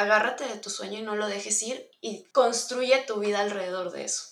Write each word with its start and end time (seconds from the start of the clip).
agárrate 0.00 0.44
de 0.44 0.56
tu 0.56 0.70
sueño 0.70 0.98
y 0.98 1.02
no 1.02 1.14
lo 1.14 1.28
dejes 1.28 1.62
ir 1.62 1.90
y 2.00 2.24
construye 2.32 3.04
tu 3.06 3.20
vida 3.20 3.40
alrededor 3.40 3.92
de 3.92 4.04
eso. 4.04 4.24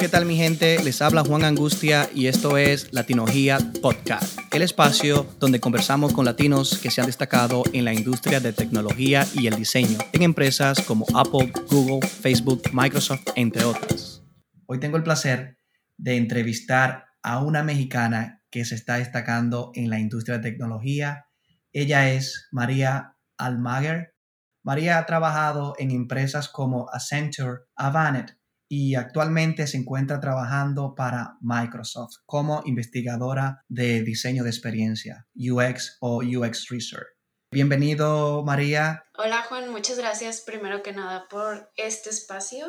¿Qué 0.00 0.08
tal 0.08 0.26
mi 0.26 0.36
gente? 0.36 0.82
Les 0.82 1.00
habla 1.00 1.22
Juan 1.22 1.44
Angustia 1.44 2.10
y 2.12 2.26
esto 2.26 2.58
es 2.58 2.92
Latinogía 2.92 3.58
Podcast, 3.80 4.36
el 4.52 4.62
espacio 4.62 5.26
donde 5.38 5.60
conversamos 5.60 6.12
con 6.12 6.24
latinos 6.24 6.78
que 6.78 6.90
se 6.90 7.00
han 7.00 7.06
destacado 7.06 7.62
en 7.72 7.84
la 7.84 7.94
industria 7.94 8.40
de 8.40 8.52
tecnología 8.52 9.24
y 9.32 9.46
el 9.46 9.54
diseño 9.54 9.98
en 10.12 10.22
empresas 10.22 10.82
como 10.82 11.06
Apple, 11.14 11.52
Google, 11.70 12.06
Facebook, 12.06 12.62
Microsoft, 12.72 13.28
entre 13.36 13.64
otras. 13.64 14.24
Hoy 14.66 14.80
tengo 14.80 14.96
el 14.96 15.04
placer 15.04 15.56
de 15.96 16.16
entrevistar 16.16 17.06
a 17.22 17.42
una 17.42 17.62
mexicana 17.62 18.43
que 18.54 18.64
se 18.64 18.76
está 18.76 18.98
destacando 18.98 19.72
en 19.74 19.90
la 19.90 19.98
industria 19.98 20.38
de 20.38 20.48
tecnología. 20.48 21.26
Ella 21.72 22.12
es 22.12 22.46
María 22.52 23.16
Almaguer. 23.36 24.14
María 24.62 24.98
ha 24.98 25.06
trabajado 25.06 25.74
en 25.76 25.90
empresas 25.90 26.48
como 26.48 26.88
Accenture, 26.92 27.62
Avanet 27.74 28.38
y 28.68 28.94
actualmente 28.94 29.66
se 29.66 29.78
encuentra 29.78 30.20
trabajando 30.20 30.94
para 30.94 31.36
Microsoft 31.40 32.18
como 32.26 32.62
investigadora 32.64 33.64
de 33.66 34.04
diseño 34.04 34.44
de 34.44 34.50
experiencia, 34.50 35.26
UX 35.34 35.96
o 36.00 36.18
UX 36.18 36.68
Research. 36.68 37.08
Bienvenido, 37.50 38.44
María. 38.44 39.02
Hola, 39.18 39.42
Juan. 39.48 39.68
Muchas 39.72 39.98
gracias 39.98 40.42
primero 40.42 40.80
que 40.84 40.92
nada 40.92 41.26
por 41.28 41.72
este 41.74 42.10
espacio, 42.10 42.66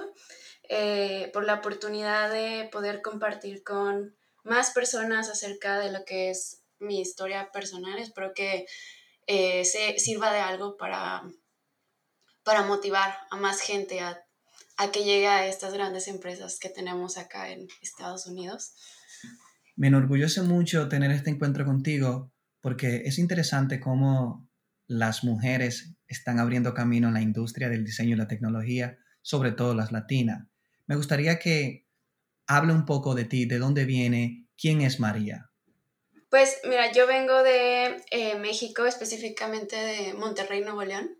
eh, 0.67 1.29
por 1.31 1.45
la 1.45 1.53
oportunidad 1.53 2.31
de 2.31 2.69
poder 2.71 3.03
compartir 3.03 3.63
con 3.63 4.15
más 4.45 4.71
personas 4.71 5.29
acerca 5.29 5.79
de 5.79 5.91
lo 5.91 6.05
que 6.05 6.29
es 6.29 6.61
mi 6.79 7.01
historia 7.01 7.49
personal. 7.51 7.99
Espero 7.99 8.33
que 8.33 8.65
eh, 9.27 9.65
se 9.65 9.97
sirva 9.99 10.31
de 10.31 10.39
algo 10.39 10.77
para, 10.77 11.23
para 12.43 12.63
motivar 12.63 13.17
a 13.31 13.35
más 13.35 13.59
gente 13.59 13.99
a, 13.99 14.23
a, 14.77 14.91
que 14.91 15.03
llegue 15.03 15.27
a 15.27 15.47
estas 15.47 15.73
grandes 15.73 16.07
empresas 16.07 16.59
que 16.59 16.69
tenemos 16.69 17.17
acá 17.17 17.49
en 17.49 17.67
Estados 17.81 18.27
Unidos. 18.27 18.73
Me 19.75 19.87
enorgullece 19.87 20.41
mucho 20.41 20.87
tener 20.87 21.11
este 21.11 21.31
encuentro 21.31 21.65
contigo 21.65 22.31
porque 22.61 23.03
es 23.05 23.17
interesante 23.17 23.79
cómo 23.79 24.47
las 24.87 25.23
mujeres 25.23 25.95
están 26.07 26.39
abriendo 26.39 26.75
camino 26.75 27.07
en 27.07 27.15
la 27.15 27.21
industria 27.21 27.67
del 27.67 27.83
diseño 27.83 28.15
y 28.15 28.19
la 28.19 28.27
tecnología, 28.27 28.99
sobre 29.23 29.51
todo 29.51 29.73
las 29.73 29.91
latinas. 29.91 30.47
Me 30.85 30.95
gustaría 30.95 31.39
que 31.39 31.84
hable 32.47 32.73
un 32.73 32.85
poco 32.85 33.15
de 33.15 33.25
ti, 33.25 33.45
de 33.45 33.59
dónde 33.59 33.85
viene, 33.85 34.47
quién 34.57 34.81
es 34.81 34.99
María. 34.99 35.51
Pues 36.29 36.59
mira, 36.65 36.91
yo 36.91 37.07
vengo 37.07 37.43
de 37.43 38.03
eh, 38.11 38.35
México, 38.35 38.85
específicamente 38.85 39.75
de 39.75 40.13
Monterrey, 40.13 40.61
Nuevo 40.61 40.83
León. 40.83 41.17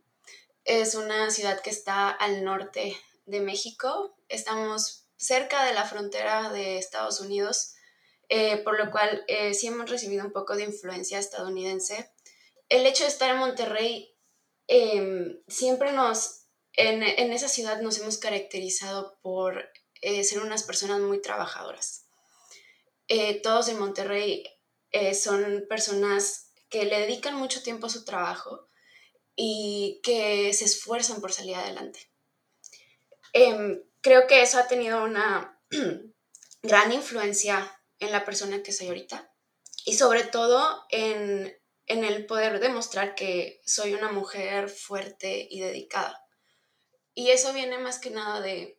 Es 0.65 0.95
una 0.95 1.29
ciudad 1.29 1.61
que 1.61 1.69
está 1.69 2.09
al 2.09 2.43
norte 2.43 2.97
de 3.25 3.39
México. 3.39 4.17
Estamos 4.29 5.07
cerca 5.15 5.63
de 5.65 5.73
la 5.73 5.85
frontera 5.85 6.51
de 6.51 6.77
Estados 6.77 7.21
Unidos, 7.21 7.75
eh, 8.29 8.57
por 8.57 8.77
lo 8.77 8.91
cual 8.91 9.23
eh, 9.27 9.53
sí 9.53 9.67
hemos 9.67 9.89
recibido 9.89 10.25
un 10.25 10.33
poco 10.33 10.55
de 10.55 10.63
influencia 10.63 11.19
estadounidense. 11.19 12.11
El 12.67 12.85
hecho 12.85 13.03
de 13.03 13.09
estar 13.09 13.29
en 13.29 13.37
Monterrey 13.37 14.15
em, 14.67 15.39
siempre 15.47 15.93
nos, 15.93 16.47
en, 16.73 17.03
en 17.03 17.31
esa 17.31 17.47
ciudad 17.47 17.79
nos 17.81 17.99
hemos 17.99 18.17
caracterizado 18.17 19.19
por 19.21 19.69
eh, 20.01 20.23
ser 20.23 20.39
unas 20.39 20.63
personas 20.63 20.99
muy 20.99 21.21
trabajadoras. 21.21 22.05
Eh, 23.07 23.41
todos 23.41 23.67
en 23.69 23.79
Monterrey 23.79 24.43
eh, 24.91 25.13
son 25.13 25.65
personas 25.69 26.51
que 26.69 26.85
le 26.85 26.99
dedican 26.99 27.35
mucho 27.35 27.61
tiempo 27.61 27.87
a 27.87 27.91
su 27.91 28.03
trabajo 28.03 28.67
y 29.35 29.99
que 30.03 30.53
se 30.53 30.65
esfuerzan 30.65 31.21
por 31.21 31.31
salir 31.31 31.55
adelante. 31.55 32.09
Em, 33.33 33.83
creo 34.01 34.27
que 34.27 34.41
eso 34.41 34.57
ha 34.57 34.67
tenido 34.67 35.03
una 35.03 35.59
gran 36.63 36.91
influencia 36.91 37.79
en 37.99 38.11
la 38.11 38.25
persona 38.25 38.63
que 38.63 38.71
soy 38.71 38.87
ahorita 38.87 39.31
y 39.85 39.93
sobre 39.93 40.23
todo 40.23 40.85
en, 40.89 41.55
en 41.85 42.03
el 42.03 42.25
poder 42.25 42.59
demostrar 42.59 43.13
que 43.15 43.61
soy 43.65 43.93
una 43.93 44.11
mujer 44.11 44.69
fuerte 44.69 45.47
y 45.49 45.59
dedicada. 45.59 46.25
Y 47.13 47.29
eso 47.29 47.53
viene 47.53 47.77
más 47.77 47.99
que 47.99 48.09
nada 48.09 48.41
de, 48.41 48.74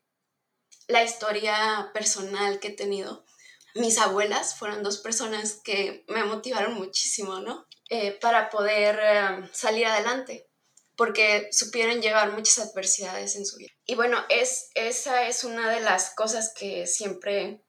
la 0.87 1.03
historia 1.03 1.91
personal 1.93 2.61
que 2.61 2.69
he 2.69 2.73
tenido. 2.73 3.25
Mis 3.75 3.99
abuelas 3.99 4.57
fueron 4.57 4.83
dos 4.83 4.99
personas 4.99 5.61
que 5.63 6.05
me 6.09 6.25
motivaron 6.25 6.75
muchísimo, 6.75 7.41
¿no? 7.41 7.67
Eh, 7.91 8.13
para 8.21 8.49
poder 8.51 8.99
eh, 9.01 9.49
salir 9.53 9.87
adelante, 9.87 10.49
porque 10.97 11.49
supieron 11.53 12.01
llevar 12.01 12.33
muchas 12.33 12.59
adversidades 12.59 13.37
en 13.37 13.45
su 13.45 13.59
vida. 13.59 13.73
Y 13.85 13.95
bueno, 13.95 14.25
es, 14.29 14.71
esa 14.75 15.29
es 15.29 15.45
una 15.45 15.71
de 15.71 15.81
las 15.81 16.15
cosas 16.15 16.53
que 16.55 16.87
siempre 16.87 17.63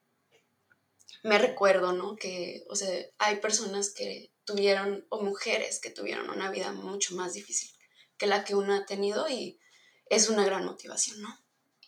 me 1.23 1.37
recuerdo, 1.37 1.91
¿no? 1.91 2.15
Que, 2.15 2.63
o 2.69 2.75
sea, 2.75 2.89
hay 3.17 3.37
personas 3.37 3.93
que 3.93 4.31
tuvieron, 4.45 5.05
o 5.09 5.21
mujeres 5.21 5.79
que 5.81 5.89
tuvieron 5.89 6.29
una 6.29 6.49
vida 6.49 6.71
mucho 6.71 7.15
más 7.15 7.33
difícil 7.33 7.69
que 8.17 8.27
la 8.27 8.43
que 8.43 8.55
uno 8.55 8.75
ha 8.75 8.85
tenido 8.85 9.29
y 9.29 9.59
es 10.09 10.29
una 10.29 10.45
gran 10.45 10.65
motivación, 10.65 11.21
¿no? 11.21 11.29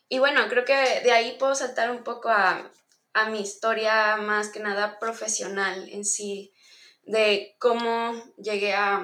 Y 0.09 0.17
bueno, 0.17 0.47
creo 0.49 0.65
que 0.65 0.73
de 0.73 1.11
ahí 1.11 1.37
puedo 1.37 1.53
saltar 1.53 1.91
un 1.91 2.03
poco 2.03 2.29
a, 2.29 2.71
mi 3.31 3.41
historia 3.41 4.15
más 4.15 4.47
que 4.47 4.61
nada 4.61 4.97
profesional 4.97 5.89
en 5.89 6.05
sí, 6.05 6.53
de 7.03 7.55
cómo 7.59 8.13
llegué 8.37 8.73
a, 8.73 9.03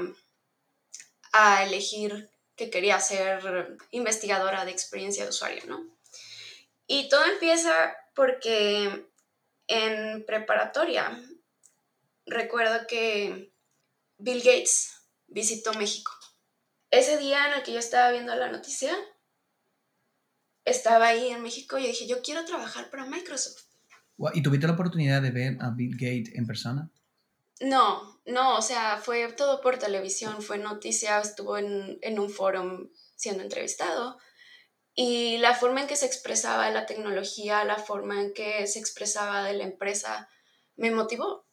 a 1.33 1.63
elegir 1.65 2.29
que 2.55 2.69
quería 2.69 2.97
ser 3.01 3.77
investigadora 3.91 4.63
de 4.63 4.71
experiencia 4.71 5.23
de 5.23 5.31
usuario, 5.31 5.63
¿no? 5.67 5.85
Y 6.87 7.09
todo 7.09 7.25
empieza 7.25 7.93
porque 8.13 9.05
en 9.67 10.25
preparatoria 10.25 11.21
recuerdo 12.25 12.87
que 12.87 13.51
Bill 14.17 14.41
Gates 14.41 14.93
visitó 15.27 15.73
México. 15.73 16.11
Ese 16.89 17.17
día 17.17 17.47
en 17.47 17.53
el 17.55 17.63
que 17.63 17.73
yo 17.73 17.79
estaba 17.79 18.11
viendo 18.11 18.33
la 18.35 18.49
noticia, 18.49 18.95
estaba 20.65 21.07
ahí 21.07 21.29
en 21.29 21.41
México 21.41 21.77
y 21.77 21.87
dije, 21.87 22.07
yo 22.07 22.21
quiero 22.21 22.43
trabajar 22.43 22.89
para 22.89 23.05
Microsoft. 23.05 23.63
¿Y 24.33 24.41
tuviste 24.41 24.67
la 24.67 24.73
oportunidad 24.73 25.21
de 25.21 25.31
ver 25.31 25.57
a 25.61 25.69
Bill 25.69 25.93
Gates 25.93 26.35
en 26.35 26.47
persona? 26.47 26.89
No, 27.61 28.19
no, 28.25 28.57
o 28.57 28.61
sea, 28.61 28.97
fue 28.97 29.31
todo 29.33 29.61
por 29.61 29.77
televisión, 29.77 30.41
fue 30.41 30.57
noticia, 30.57 31.19
estuvo 31.19 31.57
en, 31.57 31.99
en 32.01 32.19
un 32.19 32.29
foro 32.29 32.89
siendo 33.15 33.43
entrevistado 33.43 34.17
y 34.93 35.37
la 35.39 35.53
forma 35.53 35.81
en 35.81 35.87
que 35.87 35.95
se 35.97 36.05
expresaba 36.05 36.69
la 36.71 36.85
tecnología, 36.85 37.63
la 37.65 37.77
forma 37.77 38.21
en 38.21 38.33
que 38.33 38.65
se 38.67 38.79
expresaba 38.79 39.43
de 39.43 39.53
la 39.53 39.65
empresa, 39.65 40.29
me 40.75 40.91
motivó. 40.91 41.45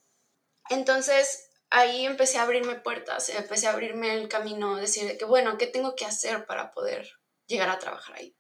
Entonces 0.70 1.50
ahí 1.70 2.06
empecé 2.06 2.38
a 2.38 2.42
abrirme 2.42 2.76
puertas, 2.76 3.28
empecé 3.30 3.66
a 3.66 3.72
abrirme 3.72 4.14
el 4.14 4.28
camino, 4.28 4.76
decir 4.76 5.18
que 5.18 5.24
bueno, 5.24 5.58
¿qué 5.58 5.66
tengo 5.66 5.96
que 5.96 6.04
hacer 6.04 6.46
para 6.46 6.70
poder 6.70 7.08
llegar 7.46 7.68
a 7.68 7.78
trabajar 7.78 8.16
ahí? 8.16 8.36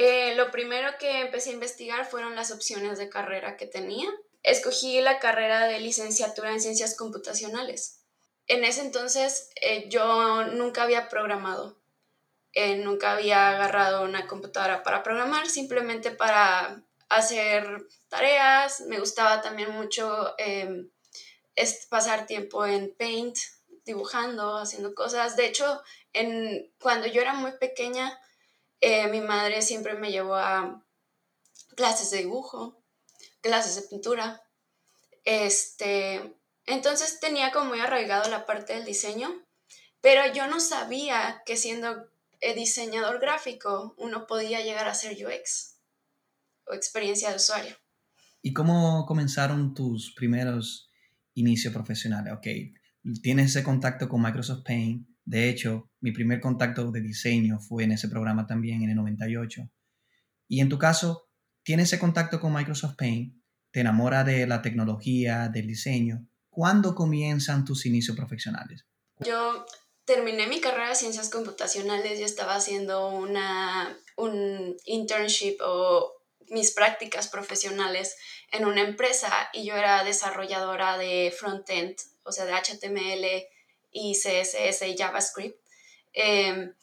Eh, 0.00 0.36
lo 0.36 0.52
primero 0.52 0.96
que 1.00 1.22
empecé 1.22 1.50
a 1.50 1.54
investigar 1.54 2.06
fueron 2.06 2.36
las 2.36 2.52
opciones 2.52 2.98
de 2.98 3.08
carrera 3.08 3.56
que 3.56 3.66
tenía. 3.66 4.08
Escogí 4.44 5.00
la 5.00 5.18
carrera 5.18 5.66
de 5.66 5.80
licenciatura 5.80 6.52
en 6.52 6.60
ciencias 6.60 6.96
computacionales. 6.96 8.04
En 8.46 8.62
ese 8.62 8.82
entonces 8.82 9.50
eh, 9.60 9.88
yo 9.88 10.44
nunca 10.44 10.84
había 10.84 11.08
programado, 11.08 11.80
eh, 12.52 12.76
nunca 12.76 13.10
había 13.10 13.48
agarrado 13.48 14.04
una 14.04 14.28
computadora 14.28 14.84
para 14.84 15.02
programar, 15.02 15.48
simplemente 15.48 16.12
para 16.12 16.80
hacer 17.08 17.88
tareas. 18.08 18.82
Me 18.82 19.00
gustaba 19.00 19.42
también 19.42 19.72
mucho 19.72 20.32
em, 20.38 20.90
pasar 21.90 22.24
tiempo 22.26 22.64
en 22.64 22.94
Paint, 22.96 23.36
dibujando, 23.84 24.58
haciendo 24.58 24.94
cosas. 24.94 25.34
De 25.34 25.46
hecho, 25.46 25.82
en, 26.12 26.72
cuando 26.78 27.08
yo 27.08 27.20
era 27.20 27.34
muy 27.34 27.50
pequeña, 27.58 28.16
eh, 28.80 29.08
mi 29.08 29.20
madre 29.20 29.62
siempre 29.62 29.94
me 29.94 30.10
llevó 30.10 30.36
a 30.36 30.84
clases 31.76 32.10
de 32.10 32.18
dibujo, 32.18 32.82
clases 33.40 33.76
de 33.76 33.88
pintura. 33.88 34.42
Este, 35.24 36.36
entonces 36.66 37.20
tenía 37.20 37.50
como 37.50 37.70
muy 37.70 37.80
arraigado 37.80 38.28
la 38.30 38.46
parte 38.46 38.74
del 38.74 38.84
diseño, 38.84 39.30
pero 40.00 40.32
yo 40.32 40.46
no 40.46 40.60
sabía 40.60 41.42
que 41.44 41.56
siendo 41.56 42.08
eh, 42.40 42.54
diseñador 42.54 43.20
gráfico 43.20 43.94
uno 43.98 44.26
podía 44.26 44.60
llegar 44.60 44.86
a 44.88 44.94
ser 44.94 45.16
UX 45.24 45.80
o 46.66 46.74
experiencia 46.74 47.30
de 47.30 47.36
usuario. 47.36 47.76
¿Y 48.42 48.52
cómo 48.52 49.04
comenzaron 49.06 49.74
tus 49.74 50.14
primeros 50.14 50.90
inicios 51.34 51.72
profesionales? 51.72 52.32
Ok, 52.34 52.46
tienes 53.22 53.46
ese 53.50 53.64
contacto 53.64 54.08
con 54.08 54.22
Microsoft 54.22 54.62
Paint, 54.64 55.08
de 55.24 55.48
hecho, 55.48 55.87
mi 56.00 56.12
primer 56.12 56.40
contacto 56.40 56.90
de 56.90 57.00
diseño 57.00 57.58
fue 57.60 57.84
en 57.84 57.92
ese 57.92 58.08
programa 58.08 58.46
también 58.46 58.82
en 58.82 58.90
el 58.90 58.96
98. 58.96 59.70
Y 60.48 60.60
en 60.60 60.68
tu 60.68 60.78
caso, 60.78 61.28
tienes 61.62 61.88
ese 61.88 61.98
contacto 61.98 62.40
con 62.40 62.54
Microsoft 62.54 62.96
Paint, 62.96 63.34
te 63.70 63.80
enamora 63.80 64.24
de 64.24 64.46
la 64.46 64.62
tecnología, 64.62 65.48
del 65.48 65.66
diseño. 65.66 66.26
¿cuándo 66.58 66.96
comienzan 66.96 67.64
tus 67.64 67.86
inicios 67.86 68.16
profesionales? 68.16 68.84
Yo 69.20 69.64
terminé 70.04 70.48
mi 70.48 70.60
carrera 70.60 70.88
de 70.88 70.96
ciencias 70.96 71.30
computacionales, 71.30 72.18
yo 72.18 72.26
estaba 72.26 72.56
haciendo 72.56 73.10
una, 73.10 73.96
un 74.16 74.76
internship 74.84 75.58
o 75.60 76.14
mis 76.48 76.72
prácticas 76.72 77.28
profesionales 77.28 78.16
en 78.50 78.64
una 78.64 78.80
empresa 78.80 79.30
y 79.52 79.66
yo 79.66 79.76
era 79.76 80.02
desarrolladora 80.02 80.98
de 80.98 81.32
frontend, 81.38 81.94
o 82.24 82.32
sea, 82.32 82.44
de 82.44 82.54
HTML 82.54 83.46
y 83.92 84.14
CSS 84.14 84.82
y 84.88 84.96
JavaScript. 84.96 85.60
Em, 86.20 86.74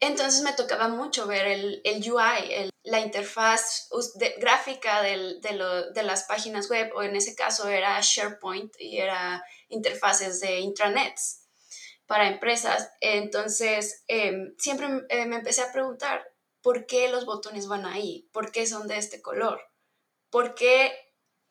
entonces 0.00 0.40
me 0.40 0.54
tocaba 0.54 0.88
mucho 0.88 1.26
ver 1.26 1.46
el, 1.46 1.82
UI, 1.84 2.70
la 2.84 3.00
interfaz 3.00 3.90
gráfica 4.38 5.02
de, 5.02 5.38
de, 5.40 6.02
las 6.02 6.24
páginas 6.24 6.70
web, 6.70 6.90
o 6.94 7.02
en 7.02 7.14
ese 7.14 7.34
caso 7.34 7.68
era 7.68 8.00
SharePoint 8.00 8.74
y 8.80 8.98
era 8.98 9.44
interfaces 9.68 10.40
de 10.40 10.60
intranets 10.60 11.42
para 12.06 12.28
empresas. 12.28 12.90
Entonces, 13.02 14.04
em, 14.08 14.54
siempre 14.56 14.88
eh, 15.10 15.26
me 15.26 15.36
empecé 15.36 15.60
a 15.60 15.72
preguntar, 15.72 16.26
¿por 16.62 16.86
qué 16.86 17.10
los 17.10 17.26
botones 17.26 17.68
van 17.68 17.84
ahí? 17.84 18.26
¿Por 18.32 18.52
qué 18.52 18.66
son 18.66 18.88
de 18.88 18.96
este 18.96 19.20
color? 19.20 19.60
¿Por 20.30 20.54
qué 20.54 20.94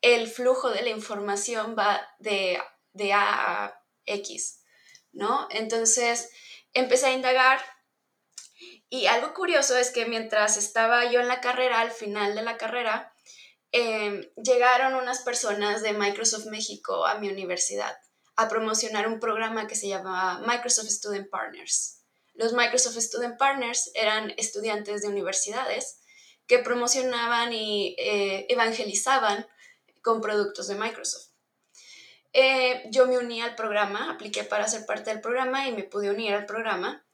el 0.00 0.26
flujo 0.26 0.70
de 0.70 0.82
la 0.82 0.90
información 0.90 1.76
va 1.78 2.04
de, 2.18 2.58
de 2.94 3.12
A 3.12 3.66
a 3.66 3.84
X? 4.06 4.64
¿No? 5.12 5.46
Entonces, 5.50 6.30
empecé 6.78 7.06
a 7.06 7.12
indagar 7.12 7.60
y 8.90 9.06
algo 9.06 9.34
curioso 9.34 9.76
es 9.76 9.90
que 9.90 10.06
mientras 10.06 10.56
estaba 10.56 11.10
yo 11.10 11.20
en 11.20 11.28
la 11.28 11.40
carrera, 11.40 11.80
al 11.80 11.90
final 11.90 12.34
de 12.34 12.42
la 12.42 12.56
carrera, 12.56 13.12
em, 13.72 14.22
llegaron 14.36 14.94
unas 14.94 15.20
personas 15.20 15.82
de 15.82 15.92
Microsoft 15.92 16.46
México 16.46 17.06
a 17.06 17.18
mi 17.18 17.28
universidad 17.28 17.96
a 18.36 18.48
promocionar 18.48 19.08
un 19.08 19.20
programa 19.20 19.66
que 19.66 19.74
se 19.74 19.88
llamaba 19.88 20.40
Microsoft 20.46 20.88
Student 20.88 21.28
Partners. 21.28 22.04
Los 22.34 22.52
Microsoft 22.52 22.96
Student 22.98 23.36
Partners 23.36 23.90
eran 23.94 24.32
estudiantes 24.36 25.02
de 25.02 25.08
universidades 25.08 26.00
que 26.46 26.60
promocionaban 26.60 27.52
y 27.52 27.96
eh, 27.98 28.46
evangelizaban 28.48 29.46
con 30.02 30.20
productos 30.20 30.68
de 30.68 30.76
Microsoft. 30.76 31.27
Eh, 32.32 32.84
yo 32.90 33.06
me 33.06 33.18
uní 33.18 33.40
al 33.40 33.54
programa, 33.54 34.10
apliqué 34.10 34.44
para 34.44 34.68
ser 34.68 34.86
parte 34.86 35.10
del 35.10 35.20
programa 35.20 35.66
y 35.68 35.72
me 35.72 35.84
pude 35.84 36.10
unir 36.10 36.34
al 36.34 36.46
programa. 36.46 37.04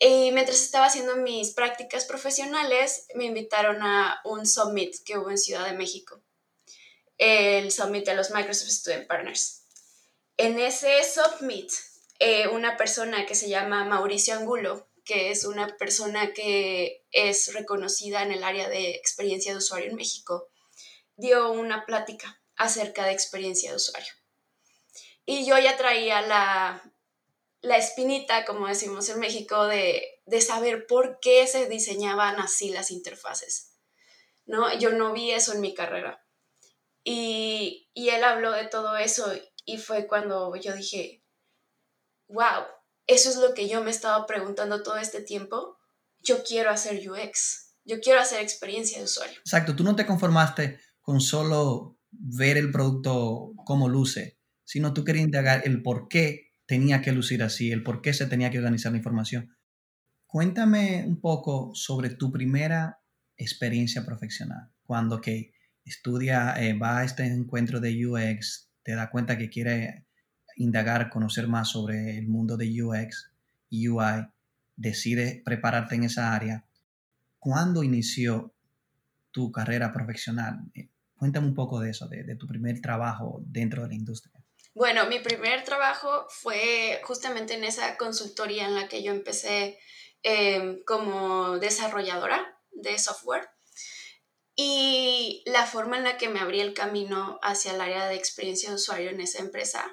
Y 0.00 0.30
mientras 0.32 0.60
estaba 0.62 0.86
haciendo 0.86 1.16
mis 1.16 1.52
prácticas 1.52 2.04
profesionales, 2.04 3.06
me 3.14 3.24
invitaron 3.24 3.82
a 3.82 4.20
un 4.24 4.46
summit 4.46 4.94
que 5.04 5.18
hubo 5.18 5.30
en 5.30 5.38
Ciudad 5.38 5.64
de 5.64 5.76
México, 5.76 6.22
el 7.16 7.72
summit 7.72 8.06
de 8.06 8.14
los 8.14 8.30
Microsoft 8.30 8.70
Student 8.70 9.08
Partners. 9.08 9.64
En 10.36 10.60
ese 10.60 11.02
submit, 11.02 11.72
eh, 12.20 12.46
una 12.46 12.76
persona 12.76 13.26
que 13.26 13.34
se 13.34 13.48
llama 13.48 13.84
Mauricio 13.84 14.34
Angulo, 14.34 14.88
que 15.04 15.30
es 15.30 15.44
una 15.44 15.76
persona 15.78 16.32
que 16.32 17.04
es 17.10 17.52
reconocida 17.54 18.22
en 18.22 18.30
el 18.30 18.44
área 18.44 18.68
de 18.68 18.90
experiencia 18.90 19.50
de 19.50 19.58
usuario 19.58 19.90
en 19.90 19.96
México, 19.96 20.48
dio 21.16 21.50
una 21.50 21.86
plática 21.86 22.40
acerca 22.56 23.04
de 23.04 23.12
experiencia 23.12 23.70
de 23.70 23.76
usuario. 23.76 24.17
Y 25.30 25.44
yo 25.44 25.58
ya 25.58 25.76
traía 25.76 26.22
la, 26.22 26.82
la 27.60 27.76
espinita, 27.76 28.46
como 28.46 28.66
decimos 28.66 29.10
en 29.10 29.20
México, 29.20 29.66
de, 29.66 30.02
de, 30.24 30.40
saber 30.40 30.86
por 30.86 31.18
qué 31.20 31.46
se 31.46 31.68
diseñaban 31.68 32.40
así 32.40 32.70
las 32.70 32.90
interfaces. 32.90 33.74
¿no? 34.46 34.72
Yo 34.78 34.92
no 34.92 35.12
vi 35.12 35.32
eso 35.32 35.52
en 35.52 35.60
mi 35.60 35.74
carrera. 35.74 36.24
Y, 37.04 37.90
y 37.92 38.08
él 38.08 38.24
habló 38.24 38.52
de 38.52 38.68
todo 38.68 38.96
eso 38.96 39.30
y 39.66 39.76
fue 39.76 40.06
cuando 40.06 40.56
yo 40.56 40.72
dije, 40.72 41.22
wow, 42.28 42.64
eso 43.06 43.28
es 43.28 43.36
lo 43.36 43.52
que 43.52 43.68
yo 43.68 43.84
me 43.84 43.90
estaba 43.90 44.24
preguntando 44.24 44.82
todo 44.82 44.96
este 44.96 45.20
tiempo. 45.20 45.76
Yo 46.20 46.42
quiero 46.42 46.70
hacer 46.70 47.06
UX, 47.06 47.74
yo 47.84 48.00
quiero 48.00 48.18
hacer 48.18 48.40
experiencia 48.40 48.96
de 48.96 49.04
usuario. 49.04 49.38
Exacto, 49.40 49.76
tú 49.76 49.84
no 49.84 49.94
te 49.94 50.06
conformaste 50.06 50.80
con 51.02 51.20
solo 51.20 51.98
ver 52.10 52.56
el 52.56 52.70
producto 52.70 53.52
como 53.66 53.90
luce, 53.90 54.37
sino 54.68 54.92
tú 54.92 55.02
querías 55.02 55.24
indagar 55.24 55.62
el 55.64 55.80
por 55.80 56.08
qué 56.08 56.52
tenía 56.66 57.00
que 57.00 57.12
lucir 57.12 57.42
así, 57.42 57.72
el 57.72 57.82
por 57.82 58.02
qué 58.02 58.12
se 58.12 58.26
tenía 58.26 58.50
que 58.50 58.58
organizar 58.58 58.92
la 58.92 58.98
información. 58.98 59.56
Cuéntame 60.26 61.06
un 61.06 61.22
poco 61.22 61.70
sobre 61.72 62.10
tu 62.10 62.30
primera 62.30 63.00
experiencia 63.38 64.04
profesional, 64.04 64.68
cuando 64.82 65.22
que 65.22 65.54
estudia, 65.86 66.52
eh, 66.62 66.74
va 66.74 66.98
a 66.98 67.04
este 67.04 67.24
encuentro 67.24 67.80
de 67.80 68.06
UX, 68.06 68.68
te 68.82 68.94
da 68.94 69.08
cuenta 69.08 69.38
que 69.38 69.48
quiere 69.48 70.04
indagar, 70.56 71.08
conocer 71.08 71.48
más 71.48 71.70
sobre 71.70 72.18
el 72.18 72.28
mundo 72.28 72.58
de 72.58 72.82
UX 72.82 73.32
y 73.70 73.88
UI, 73.88 74.28
decide 74.76 75.40
prepararte 75.46 75.94
en 75.94 76.04
esa 76.04 76.34
área. 76.34 76.66
¿Cuándo 77.38 77.82
inició 77.82 78.52
tu 79.30 79.50
carrera 79.50 79.94
profesional? 79.94 80.60
Eh, 80.74 80.90
cuéntame 81.16 81.46
un 81.46 81.54
poco 81.54 81.80
de 81.80 81.88
eso, 81.88 82.06
de, 82.06 82.36
tu 82.36 82.46
primer 82.46 82.82
trabajo 82.82 83.42
dentro 83.46 83.84
de 83.84 83.88
la 83.88 83.94
industria. 83.94 84.37
Bueno, 84.78 85.06
mi 85.06 85.18
primer 85.18 85.64
trabajo 85.64 86.28
fue 86.28 87.00
justamente 87.02 87.54
en 87.54 87.64
esa 87.64 87.96
consultoría 87.96 88.64
en 88.64 88.76
la 88.76 88.86
que 88.86 89.02
yo 89.02 89.10
empecé 89.10 89.76
em, 90.22 90.84
como 90.84 91.58
desarrolladora 91.58 92.56
de 92.70 92.96
software. 92.96 93.50
Y 94.54 95.42
la 95.46 95.66
forma 95.66 95.96
en 95.96 96.04
la 96.04 96.16
que 96.16 96.28
me 96.28 96.38
abrí 96.38 96.60
el 96.60 96.74
camino 96.74 97.40
hacia 97.42 97.72
el 97.72 97.80
área 97.80 98.06
de 98.06 98.14
experiencia 98.14 98.68
de 98.68 98.76
usuario 98.76 99.10
en 99.10 99.20
esa 99.20 99.40
empresa 99.40 99.84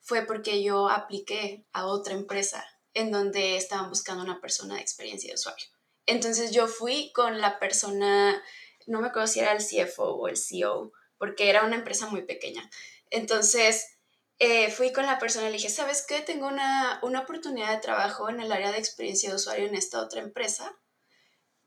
fue 0.00 0.24
porque 0.24 0.62
yo 0.62 0.88
apliqué 0.88 1.66
a 1.72 1.86
otra 1.86 2.14
empresa 2.14 2.64
en 2.94 3.10
donde 3.10 3.56
estaban 3.56 3.88
buscando 3.88 4.22
una 4.22 4.40
persona 4.40 4.76
de 4.76 4.82
experiencia 4.82 5.30
de 5.30 5.34
usuario. 5.34 5.66
Entonces 6.06 6.52
yo 6.52 6.68
fui 6.68 7.10
con 7.12 7.40
la 7.40 7.58
persona, 7.58 8.40
no 8.86 9.00
me 9.00 9.08
acuerdo 9.08 9.26
si 9.26 9.40
era 9.40 9.50
el 9.50 9.58
CFO 9.58 10.14
o 10.14 10.28
el 10.28 10.36
CEO, 10.36 10.92
porque 11.18 11.50
era 11.50 11.64
una 11.64 11.74
empresa 11.74 12.06
muy 12.06 12.22
pequeña. 12.22 12.70
Entonces 13.10 13.97
eh, 14.38 14.70
fui 14.70 14.92
con 14.92 15.06
la 15.06 15.18
persona 15.18 15.48
y 15.48 15.50
le 15.50 15.56
dije, 15.56 15.68
¿sabes 15.68 16.04
qué? 16.06 16.20
Tengo 16.20 16.46
una, 16.46 17.00
una 17.02 17.20
oportunidad 17.20 17.72
de 17.72 17.80
trabajo 17.80 18.28
en 18.28 18.40
el 18.40 18.52
área 18.52 18.72
de 18.72 18.78
experiencia 18.78 19.30
de 19.30 19.36
usuario 19.36 19.66
en 19.66 19.74
esta 19.74 20.00
otra 20.00 20.20
empresa 20.20 20.78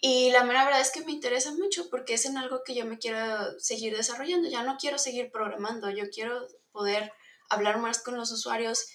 y 0.04 0.32
la 0.32 0.44
mera 0.44 0.66
verdad 0.66 0.82
es 0.82 0.90
que 0.92 1.06
me 1.06 1.12
interesa 1.12 1.54
mucho 1.54 1.88
porque 1.92 2.16
es 2.16 2.26
en 2.26 2.36
algo 2.36 2.64
que 2.64 2.74
yo 2.74 2.86
me 2.86 2.98
quiero 2.98 3.60
seguir 3.60 3.96
desarrollando. 3.96 4.50
Ya 4.50 4.64
no 4.64 4.78
quiero 4.78 4.98
seguir 4.98 5.32
programando, 5.32 5.92
yo 5.92 6.10
quiero 6.10 6.48
poder 6.72 7.14
hablar 7.50 7.78
más 7.78 8.02
con 8.02 8.18
los 8.18 8.32
usuarios 8.32 8.88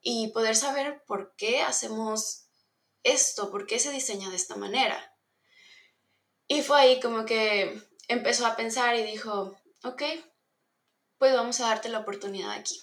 y 0.00 0.28
poder 0.28 0.56
saber 0.56 1.02
por 1.06 1.34
qué 1.36 1.60
hacemos 1.60 2.46
esto, 3.02 3.50
por 3.50 3.66
qué 3.66 3.78
se 3.78 3.90
diseña 3.90 4.30
de 4.30 4.36
esta 4.36 4.56
manera. 4.56 5.14
Y 6.46 6.62
fue 6.62 6.80
ahí 6.80 7.00
como 7.00 7.26
que 7.26 7.82
empezó 8.08 8.46
a 8.46 8.56
pensar 8.56 8.96
y 8.96 9.02
dijo, 9.02 9.54
ok, 9.84 10.02
pues 11.18 11.34
vamos 11.34 11.60
a 11.60 11.66
darte 11.66 11.90
la 11.90 11.98
oportunidad 11.98 12.52
aquí. 12.52 12.80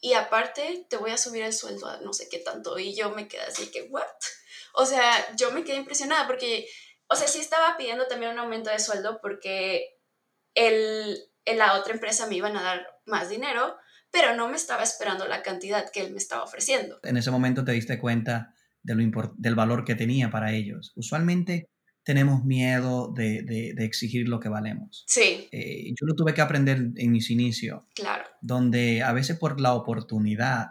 Y 0.00 0.14
aparte 0.14 0.86
te 0.88 0.96
voy 0.96 1.10
a 1.10 1.18
subir 1.18 1.42
el 1.42 1.52
sueldo 1.52 1.86
a 1.86 2.00
no 2.00 2.12
sé 2.12 2.28
qué 2.30 2.38
tanto. 2.38 2.78
Y 2.78 2.94
yo 2.94 3.10
me 3.10 3.28
quedé 3.28 3.42
así 3.42 3.70
que, 3.70 3.82
¿what? 3.82 4.04
O 4.72 4.86
sea, 4.86 5.34
yo 5.36 5.50
me 5.50 5.64
quedé 5.64 5.76
impresionada 5.76 6.26
porque, 6.26 6.66
o 7.08 7.16
sea, 7.16 7.26
sí 7.26 7.40
estaba 7.40 7.76
pidiendo 7.76 8.06
también 8.06 8.32
un 8.32 8.38
aumento 8.38 8.70
de 8.70 8.78
sueldo 8.78 9.18
porque 9.20 9.98
el, 10.54 11.18
en 11.44 11.58
la 11.58 11.74
otra 11.74 11.92
empresa 11.92 12.26
me 12.26 12.36
iban 12.36 12.56
a 12.56 12.62
dar 12.62 12.86
más 13.04 13.28
dinero, 13.28 13.76
pero 14.10 14.34
no 14.36 14.48
me 14.48 14.56
estaba 14.56 14.82
esperando 14.82 15.26
la 15.26 15.42
cantidad 15.42 15.90
que 15.90 16.00
él 16.00 16.12
me 16.12 16.18
estaba 16.18 16.44
ofreciendo. 16.44 17.00
En 17.02 17.16
ese 17.16 17.30
momento 17.30 17.64
te 17.64 17.72
diste 17.72 17.98
cuenta 17.98 18.54
de 18.82 18.94
lo 18.94 19.34
del 19.36 19.54
valor 19.54 19.84
que 19.84 19.94
tenía 19.94 20.30
para 20.30 20.52
ellos. 20.52 20.92
Usualmente 20.96 21.69
tenemos 22.02 22.44
miedo 22.44 23.12
de, 23.14 23.42
de, 23.42 23.84
exigir 23.84 24.28
lo 24.28 24.40
que 24.40 24.48
valemos. 24.48 25.04
Sí. 25.06 25.48
Eh, 25.52 25.90
yo 25.90 26.06
lo 26.06 26.14
tuve 26.14 26.34
que 26.34 26.40
aprender 26.40 26.90
en 26.96 27.12
mis 27.12 27.30
inicios. 27.30 27.82
Claro. 27.94 28.24
Donde 28.40 29.02
a 29.02 29.12
veces 29.12 29.38
por 29.38 29.60
la 29.60 29.74
oportunidad 29.74 30.68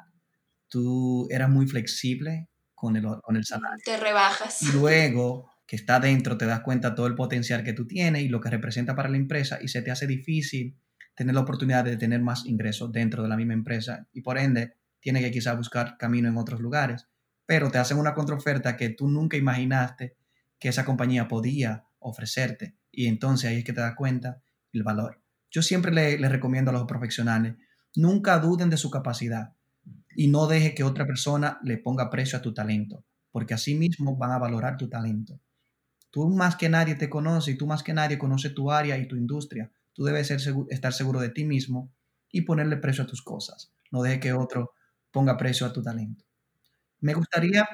tú 0.67 1.27
eras 1.29 1.49
muy 1.49 1.67
flexible 1.67 2.49
con 2.73 2.95
el, 2.95 3.05
con 3.21 3.35
el 3.35 3.45
salario. 3.45 3.83
Te 3.83 3.97
rebajas. 3.97 4.61
Y 4.63 4.71
luego 4.71 5.51
que 5.65 5.75
está 5.75 5.99
dentro 5.99 6.37
te 6.37 6.47
das 6.47 6.61
cuenta 6.61 6.95
todo 6.95 7.05
el 7.05 7.15
potencial 7.15 7.63
que 7.63 7.73
tú 7.73 7.85
tienes 7.85 8.23
y 8.23 8.29
lo 8.29 8.41
que 8.41 8.49
representa 8.49 8.95
para 8.95 9.09
la 9.09 9.17
empresa 9.17 9.59
y 9.61 9.67
se 9.67 9.83
te 9.83 9.91
hace 9.91 10.07
difícil 10.07 10.75
tener 11.13 11.35
la 11.35 11.41
oportunidad 11.41 11.83
de 11.83 11.97
tener 11.97 12.21
más 12.21 12.45
ingresos 12.45 12.91
dentro 12.91 13.21
de 13.21 13.29
la 13.29 13.37
misma 13.37 13.53
empresa 13.53 14.07
y 14.11 14.21
por 14.21 14.39
ende 14.39 14.73
tienes 14.99 15.23
que 15.23 15.31
quizás 15.31 15.55
buscar 15.57 15.97
camino 15.97 16.27
en 16.27 16.37
otros 16.37 16.59
lugares, 16.59 17.07
pero 17.45 17.69
te 17.69 17.77
hacen 17.77 17.97
una 17.97 18.15
contraoferta 18.15 18.75
que 18.75 18.89
tú 18.89 19.07
nunca 19.07 19.37
imaginaste 19.37 20.15
que 20.59 20.69
esa 20.69 20.85
compañía 20.85 21.27
podía 21.27 21.85
ofrecerte 21.99 22.77
y 22.91 23.07
entonces 23.07 23.49
ahí 23.49 23.57
es 23.57 23.63
que 23.63 23.73
te 23.73 23.81
das 23.81 23.95
cuenta 23.95 24.41
el 24.73 24.83
valor. 24.83 25.21
Yo 25.51 25.61
siempre 25.61 25.91
le, 25.91 26.29
recomiendo 26.29 26.71
a 26.71 26.73
los 26.73 26.85
profesionales, 26.85 27.55
nunca 27.95 28.39
duden 28.39 28.69
de 28.69 28.77
su 28.77 28.89
capacidad 28.89 29.53
y 30.15 30.27
no 30.27 30.47
deje 30.47 30.75
que 30.75 30.83
otra 30.83 31.05
persona 31.05 31.59
le 31.63 31.77
ponga 31.77 32.09
precio 32.09 32.37
a 32.37 32.41
tu 32.41 32.53
talento, 32.53 33.05
porque 33.31 33.53
así 33.53 33.75
mismo 33.75 34.17
van 34.17 34.31
a 34.31 34.37
valorar 34.37 34.77
tu 34.77 34.89
talento. 34.89 35.39
Tú 36.11 36.27
más 36.29 36.55
que 36.55 36.69
nadie 36.69 36.95
te 36.95 37.09
conoce 37.09 37.51
y 37.51 37.57
tú 37.57 37.67
más 37.67 37.83
que 37.83 37.93
nadie 37.93 38.17
conoce 38.17 38.49
tu 38.49 38.71
área 38.71 38.97
y 38.97 39.07
tu 39.07 39.15
industria. 39.15 39.71
Tú 39.93 40.03
debes 40.03 40.27
ser 40.27 40.39
estar 40.69 40.93
seguro 40.93 41.19
de 41.19 41.29
ti 41.29 41.45
mismo 41.45 41.91
y 42.31 42.41
ponerle 42.41 42.77
precio 42.77 43.03
a 43.03 43.07
tus 43.07 43.21
cosas. 43.21 43.71
no 43.91 44.01
deje 44.03 44.19
que 44.19 44.33
otro 44.33 44.73
ponga 45.11 45.37
precio 45.37 45.65
a 45.65 45.73
tu 45.73 45.81
talento. 45.81 46.25
Me 46.99 47.13
gustaría 47.13 47.67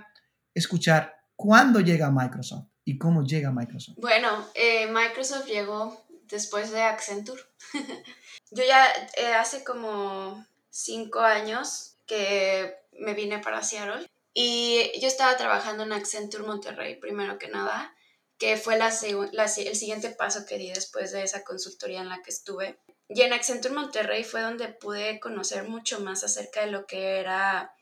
escuchar 0.53 1.13
cuándo 1.35 1.81
llega 1.81 2.11
Microsoft 2.11 2.74
y 2.85 2.99
cómo 2.99 3.23
llega 3.23 3.51
Microsoft. 3.51 3.97
Bueno, 3.97 4.47
eh, 4.53 4.87
Microsoft 4.87 5.47
llegó 5.47 6.05
después 6.27 6.71
de 6.71 6.83
Accenture. 6.83 7.41
Yo 8.51 8.63
ya 8.63 8.87
eh, 9.17 9.33
hace 9.33 9.63
como 9.63 10.45
cinco 10.69 11.19
años 11.19 11.97
que 12.05 12.75
me 12.93 13.15
vine 13.15 13.39
para 13.39 13.63
Seattle 13.63 14.07
y 14.33 14.91
yo 15.01 15.07
estaba 15.07 15.37
trabajando 15.37 15.83
en 15.83 15.93
Accenture 15.93 16.43
Monterrey, 16.43 16.97
primero 16.97 17.39
que 17.39 17.47
nada, 17.47 17.95
que 18.37 18.57
fue 18.57 18.77
la, 18.77 18.89
el 18.89 19.75
siguiente 19.75 20.09
paso 20.09 20.45
que 20.45 20.57
di 20.57 20.69
después 20.69 21.11
de 21.11 21.23
esa 21.23 21.43
consultoría 21.43 22.01
en 22.01 22.09
la 22.09 22.21
que 22.21 22.31
estuve. 22.31 22.77
Y 23.07 23.21
en 23.21 23.31
Accenture 23.31 23.73
Monterrey 23.73 24.23
fue 24.23 24.41
donde 24.41 24.67
pude 24.67 25.19
conocer 25.21 25.63
mucho 25.63 26.01
más 26.01 26.23
acerca 26.23 26.61
de 26.61 26.71
lo 26.71 26.85
que 26.85 27.19
era 27.19 27.73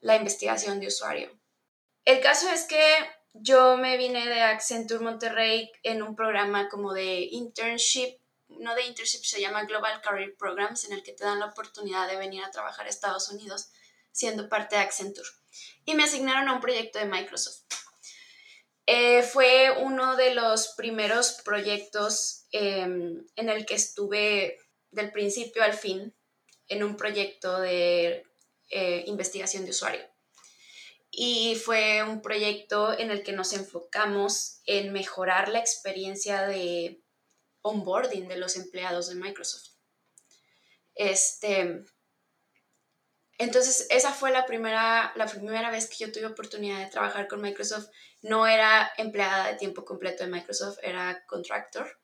la 0.00 0.16
investigación 0.16 0.80
de 0.80 0.86
usuario. 0.86 1.30
El 2.04 2.20
caso 2.20 2.48
es 2.48 2.64
que 2.64 2.80
yo 3.32 3.76
me 3.76 3.96
vine 3.96 4.26
de 4.26 4.40
Accenture 4.40 5.04
Monterrey 5.04 5.70
en 5.82 6.02
un 6.02 6.16
programa 6.16 6.68
como 6.68 6.92
de 6.92 7.28
internship, 7.30 8.18
no 8.48 8.74
de 8.74 8.86
internship, 8.86 9.22
se 9.24 9.40
llama 9.40 9.64
Global 9.64 10.00
Career 10.00 10.34
Programs, 10.36 10.84
en 10.84 10.92
el 10.92 11.02
que 11.02 11.12
te 11.12 11.24
dan 11.24 11.40
la 11.40 11.46
oportunidad 11.46 12.08
de 12.08 12.16
venir 12.16 12.42
a 12.42 12.50
trabajar 12.50 12.86
a 12.86 12.88
Estados 12.88 13.28
Unidos 13.30 13.70
siendo 14.10 14.48
parte 14.48 14.76
de 14.76 14.82
Accenture. 14.82 15.28
Y 15.84 15.94
me 15.94 16.04
asignaron 16.04 16.48
a 16.48 16.54
un 16.54 16.60
proyecto 16.60 16.98
de 16.98 17.06
Microsoft. 17.06 17.62
Eh, 18.86 19.22
fue 19.22 19.70
uno 19.82 20.16
de 20.16 20.34
los 20.34 20.68
primeros 20.68 21.42
proyectos 21.44 22.46
em, 22.52 23.22
en 23.36 23.48
el 23.50 23.66
que 23.66 23.74
estuve 23.74 24.58
del 24.90 25.12
principio 25.12 25.62
al 25.62 25.74
fin 25.74 26.14
en 26.68 26.82
un 26.82 26.96
proyecto 26.96 27.60
de 27.60 28.24
eh, 28.70 29.04
investigación 29.06 29.64
de 29.64 29.72
usuario. 29.72 30.00
Y 31.20 31.56
fue 31.56 32.04
un 32.04 32.22
proyecto 32.22 32.96
en 32.96 33.10
el 33.10 33.24
que 33.24 33.32
nos 33.32 33.52
enfocamos 33.52 34.60
en 34.66 34.92
mejorar 34.92 35.48
la 35.48 35.58
experiencia 35.58 36.42
de 36.42 37.02
onboarding 37.62 38.28
de 38.28 38.36
los 38.36 38.54
empleados 38.54 39.08
de 39.08 39.16
Microsoft. 39.16 39.72
Este, 40.94 41.82
entonces, 43.36 43.88
esa 43.90 44.12
fue 44.12 44.30
la 44.30 44.46
primera, 44.46 45.12
la 45.16 45.26
primera 45.26 45.72
vez 45.72 45.90
que 45.90 46.04
yo 46.04 46.12
tuve 46.12 46.26
oportunidad 46.26 46.78
de 46.78 46.90
trabajar 46.90 47.26
con 47.26 47.40
Microsoft. 47.40 47.88
No 48.22 48.46
era 48.46 48.88
empleada 48.96 49.48
de 49.48 49.56
tiempo 49.56 49.84
completo 49.84 50.22
de 50.22 50.30
Microsoft, 50.30 50.78
era 50.84 51.24
contractor. 51.26 52.00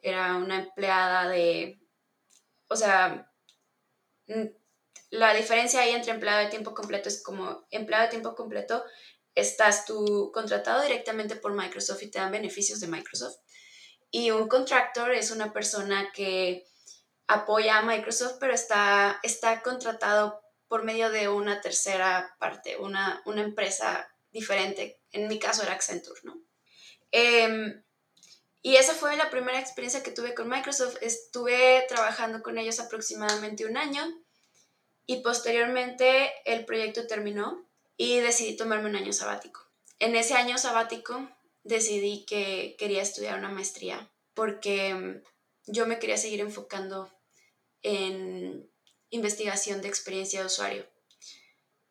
Era 0.00 0.36
una 0.36 0.60
empleada 0.60 1.28
de, 1.28 1.78
o 2.68 2.76
sea, 2.76 3.30
la 5.10 5.34
diferencia 5.34 5.80
ahí 5.80 5.90
entre 5.90 6.12
empleado 6.12 6.40
de 6.40 6.50
tiempo 6.50 6.72
completo 6.74 7.08
es 7.08 7.22
como 7.22 7.66
empleado 7.70 8.04
de 8.04 8.10
tiempo 8.10 8.34
completo, 8.34 8.84
estás 9.34 9.84
tú 9.84 10.30
contratado 10.32 10.82
directamente 10.82 11.36
por 11.36 11.52
Microsoft 11.52 12.02
y 12.02 12.10
te 12.10 12.18
dan 12.18 12.32
beneficios 12.32 12.80
de 12.80 12.86
Microsoft. 12.86 13.36
Y 14.10 14.30
un 14.30 14.48
contractor 14.48 15.12
es 15.12 15.30
una 15.30 15.52
persona 15.52 16.10
que 16.12 16.64
apoya 17.26 17.78
a 17.78 17.82
Microsoft, 17.82 18.36
pero 18.40 18.54
está, 18.54 19.20
está 19.22 19.62
contratado 19.62 20.42
por 20.68 20.84
medio 20.84 21.10
de 21.10 21.28
una 21.28 21.60
tercera 21.60 22.36
parte, 22.38 22.76
una, 22.76 23.22
una 23.24 23.42
empresa 23.42 24.08
diferente. 24.32 25.00
En 25.12 25.28
mi 25.28 25.38
caso 25.38 25.62
era 25.62 25.72
Accenture, 25.72 26.20
¿no? 26.24 26.40
Em, 27.10 27.82
y 28.62 28.76
esa 28.76 28.94
fue 28.94 29.16
la 29.16 29.30
primera 29.30 29.58
experiencia 29.58 30.02
que 30.02 30.12
tuve 30.12 30.34
con 30.34 30.48
Microsoft. 30.48 30.96
Estuve 31.00 31.84
trabajando 31.88 32.42
con 32.42 32.58
ellos 32.58 32.78
aproximadamente 32.78 33.64
un 33.64 33.76
año 33.76 34.02
y 35.06 35.22
posteriormente 35.22 36.32
el 36.44 36.64
proyecto 36.64 37.06
terminó 37.06 37.68
y 37.96 38.20
decidí 38.20 38.56
tomarme 38.56 38.88
un 38.88 38.96
año 38.96 39.12
sabático. 39.12 39.60
En 39.98 40.16
ese 40.16 40.34
año 40.34 40.56
sabático 40.56 41.28
decidí 41.64 42.24
que 42.24 42.76
quería 42.78 43.02
estudiar 43.02 43.38
una 43.38 43.50
maestría 43.50 44.10
porque 44.34 44.94
mm, 44.94 45.22
yo 45.66 45.86
me 45.86 45.98
quería 45.98 46.16
seguir 46.16 46.40
enfocando 46.40 47.12
en 47.82 48.70
investigación 49.10 49.82
de 49.82 49.88
experiencia 49.88 50.40
de 50.40 50.46
usuario. 50.46 50.86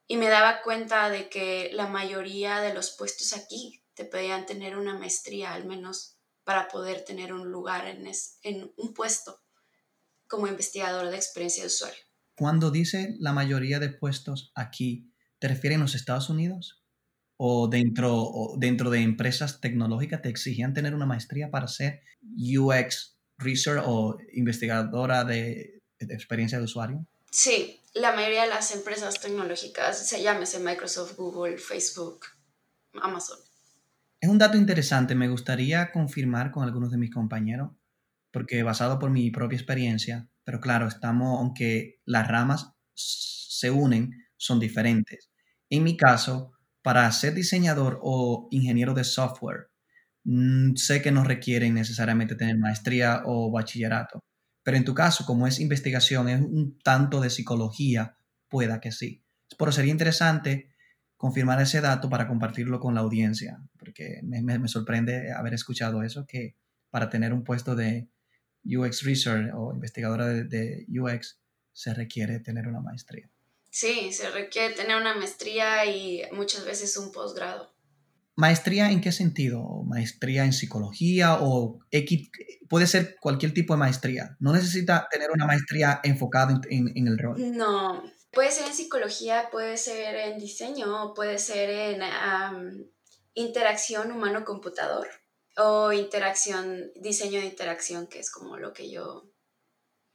Y 0.08 0.18
me 0.18 0.30
daba 0.30 0.62
cuenta 0.64 1.10
de 1.10 1.30
que 1.30 1.70
la 1.74 1.88
mayoría 1.88 2.62
de 2.62 2.74
los 2.74 2.92
puestos 2.92 3.34
aquí 3.34 3.84
te 3.94 4.06
pedían 4.06 4.46
tener 4.46 4.78
una 4.78 4.98
maestría 4.98 5.54
al 5.54 5.66
menos 5.66 6.18
para 6.44 6.68
poder 6.68 7.06
tener 7.06 7.32
un 7.32 7.52
lugar 7.52 7.86
en, 7.86 8.10
en 8.42 8.74
un 8.76 8.94
puesto 8.94 9.44
como 10.28 10.48
investigador 10.48 11.10
de 11.10 11.18
experiencia 11.18 11.64
de 11.64 11.68
usuario. 11.68 12.09
Cuando 12.40 12.72
dice 12.72 13.18
la 13.20 13.34
mayoría 13.34 13.80
de 13.80 13.90
puestos 13.90 14.54
aquí, 14.56 15.12
¿te 15.40 15.50
refieres 15.50 15.78
a 15.78 15.82
los 15.82 15.94
Estados 15.94 16.30
Unidos? 16.30 16.86
¿O 17.36 17.68
dentro, 17.68 18.54
dentro 18.56 18.90
de 18.90 19.02
empresas 19.02 19.60
tecnológicas 19.60 20.22
te 20.22 20.30
exigían 20.30 20.74
tener 20.74 20.96
una 20.96 21.06
maestría 21.06 21.52
para 21.52 21.68
ser 21.68 22.00
UX 22.24 23.20
Research 23.38 23.84
o 23.86 24.18
investigadora 24.32 25.26
de, 25.26 25.82
experiencia 26.00 26.58
de 26.60 26.64
usuario? 26.64 27.06
Sí, 27.30 27.82
la 27.94 28.16
mayoría 28.16 28.44
de 28.44 28.50
las 28.50 28.74
empresas 28.74 29.20
tecnológicas, 29.20 30.08
se 30.08 30.24
llámese 30.24 30.62
Microsoft, 30.62 31.18
Google, 31.18 31.58
Facebook, 31.58 32.22
Amazon. 33.02 33.38
Es 34.22 34.30
un 34.30 34.38
dato 34.38 34.58
interesante, 34.58 35.14
me 35.14 35.28
gustaría 35.28 35.92
confirmar 35.92 36.52
con 36.52 36.64
algunos 36.64 36.90
de 36.90 36.98
mis 37.00 37.12
compañeros, 37.12 37.72
porque 38.32 38.64
basado 38.64 39.00
por 39.00 39.10
mi 39.10 39.32
propia 39.32 39.58
experiencia, 39.58 40.28
pero 40.44 40.60
claro, 40.60 40.88
estamos, 40.88 41.40
aunque 41.40 42.00
las 42.06 42.28
ramas 42.28 42.74
se 42.94 43.72
unen, 43.72 44.12
son 44.38 44.60
diferentes. 44.60 45.30
En 45.70 45.84
mi 45.84 45.98
caso, 45.98 46.52
para 46.82 47.12
ser 47.12 47.34
diseñador 47.34 48.00
o 48.02 48.48
ingeniero 48.52 48.94
de 48.94 49.04
software, 49.04 49.70
mm, 50.24 50.76
sé 50.76 51.02
que 51.02 51.12
no 51.12 51.24
requieren 51.24 51.74
necesariamente 51.76 52.36
tener 52.36 52.58
maestría 52.58 53.24
o 53.26 53.52
bachillerato. 53.52 54.24
Pero 54.64 54.78
en 54.78 54.86
tu 54.86 54.94
caso, 54.94 55.26
como 55.26 55.48
es 55.48 55.60
investigación, 55.60 56.30
es 56.30 56.42
un 56.42 56.78
tanto 56.84 57.22
de 57.22 57.30
psicología, 57.30 58.18
pueda 58.50 58.80
que 58.80 58.92
sí. 58.92 59.24
Por 59.58 59.70
eso 59.70 59.78
sería 59.78 59.92
interesante 59.92 60.70
confirmar 61.18 61.62
ese 61.62 61.82
dato 61.82 62.10
para 62.10 62.28
compartirlo 62.28 62.80
con 62.80 62.96
la 62.96 63.02
audiencia, 63.02 63.60
porque 63.78 64.22
me 64.24 64.68
sorprende 64.68 65.32
haber 65.34 65.54
escuchado 65.54 66.04
eso, 66.04 66.26
que 66.26 66.56
para 66.90 67.10
tener 67.10 67.34
un 67.34 67.44
puesto 67.44 67.76
de 67.76 68.10
UX 68.66 69.04
Research 69.04 69.52
o 69.56 69.74
investigadora 69.74 70.28
de, 70.28 70.86
UX, 70.90 71.40
se 71.74 71.94
requiere 71.94 72.40
tener 72.40 72.68
una 72.68 72.82
maestría. 72.82 73.30
Sí, 73.70 74.12
se 74.12 74.30
requiere 74.32 74.74
tener 74.74 74.98
una 74.98 75.16
maestría 75.16 75.86
y 75.86 76.24
muchas 76.32 76.66
veces 76.66 76.98
un 76.98 77.12
posgrado. 77.12 77.74
¿Maestría 78.36 78.90
en 78.92 79.02
qué 79.02 79.12
sentido? 79.12 79.84
¿Maestría 79.86 80.46
en 80.46 80.54
psicología 80.54 81.40
o 81.42 81.80
X, 81.92 82.30
puede 82.70 82.88
ser 82.88 83.18
cualquier 83.20 83.54
tipo 83.54 83.74
de 83.74 83.80
maestría? 83.80 84.38
¿No 84.40 84.54
necesita 84.54 85.08
tener 85.12 85.30
una 85.32 85.46
maestría 85.46 86.00
enfocada 86.04 86.60
en, 86.70 87.08
el 87.08 87.18
rol? 87.18 87.36
No, 87.58 88.02
puede 88.32 88.52
ser 88.52 88.68
en 88.68 88.74
psicología, 88.74 89.50
puede 89.52 89.78
ser 89.78 90.16
en 90.16 90.40
diseño, 90.40 91.14
puede 91.14 91.38
ser 91.38 91.70
en 91.70 92.90
interacción 93.34 94.12
humano-computador 94.12 95.08
o 95.60 95.92
interacción, 95.92 96.92
diseño 96.96 97.40
de 97.40 97.48
interacción, 97.48 98.08
que 98.08 98.20
es 98.20 98.32
como 98.32 98.58
lo 98.58 98.72
que 98.74 98.90
yo, 98.90 99.30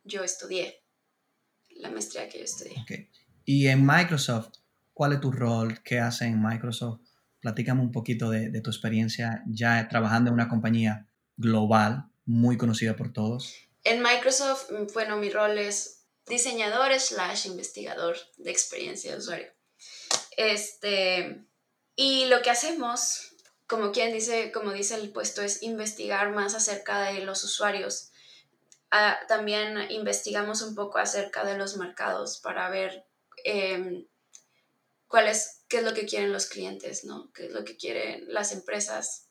yo 0.02 0.24
estudié, 0.24 0.82
la 1.76 1.90
maestría 1.90 2.28
que 2.28 2.38
yo 2.38 2.44
estudié. 2.44 2.80
Okay. 2.82 3.10
Y 3.44 3.68
en 3.68 3.84
Microsoft, 3.84 4.52
¿cuál 4.92 5.12
es 5.12 5.20
tu 5.20 5.30
rol? 5.30 5.82
¿Qué 5.82 6.00
hace 6.00 6.24
en 6.24 6.42
Microsoft? 6.42 7.00
Platícame 7.40 7.82
un 7.82 7.92
poquito 7.92 8.30
de, 8.30 8.48
de 8.48 8.60
tu 8.62 8.70
experiencia 8.70 9.42
ya 9.46 9.86
trabajando 9.88 10.30
en 10.30 10.34
una 10.34 10.48
compañía 10.48 11.06
global, 11.36 12.06
muy 12.24 12.56
conocida 12.56 12.96
por 12.96 13.12
todos. 13.12 13.54
En 13.82 14.02
Microsoft, 14.02 14.70
bueno, 14.94 15.18
mi 15.18 15.28
rol 15.28 15.58
es 15.58 16.06
diseñador 16.26 16.98
slash 16.98 17.46
investigador 17.46 18.16
de 18.38 18.50
experiencia 18.50 19.12
de 19.12 19.18
usuario. 19.18 19.52
Este, 20.38 21.44
y 21.96 22.24
lo 22.26 22.40
que 22.40 22.48
hacemos 22.48 23.33
como 23.74 23.90
quien 23.90 24.12
dice, 24.12 24.52
como 24.52 24.72
dice 24.72 24.94
el 24.94 25.10
puesto, 25.10 25.42
es 25.42 25.64
investigar 25.64 26.30
más 26.30 26.54
acerca 26.54 27.02
de 27.10 27.24
los 27.24 27.42
usuarios. 27.42 28.12
Ah, 28.92 29.18
también 29.26 29.90
investigamos 29.90 30.62
un 30.62 30.76
poco 30.76 30.98
acerca 30.98 31.44
de 31.44 31.58
los 31.58 31.76
mercados 31.76 32.38
para 32.38 32.70
ver 32.70 33.04
es, 35.22 35.64
qué 35.66 35.78
es 35.78 35.82
lo 35.82 35.92
que 35.92 36.06
quieren 36.06 36.32
los 36.32 36.46
clientes, 36.46 37.04
¿no? 37.04 37.32
qué 37.32 37.46
es 37.46 37.50
lo 37.50 37.64
que 37.64 37.76
quieren 37.76 38.32
las 38.32 38.52
empresas. 38.52 39.26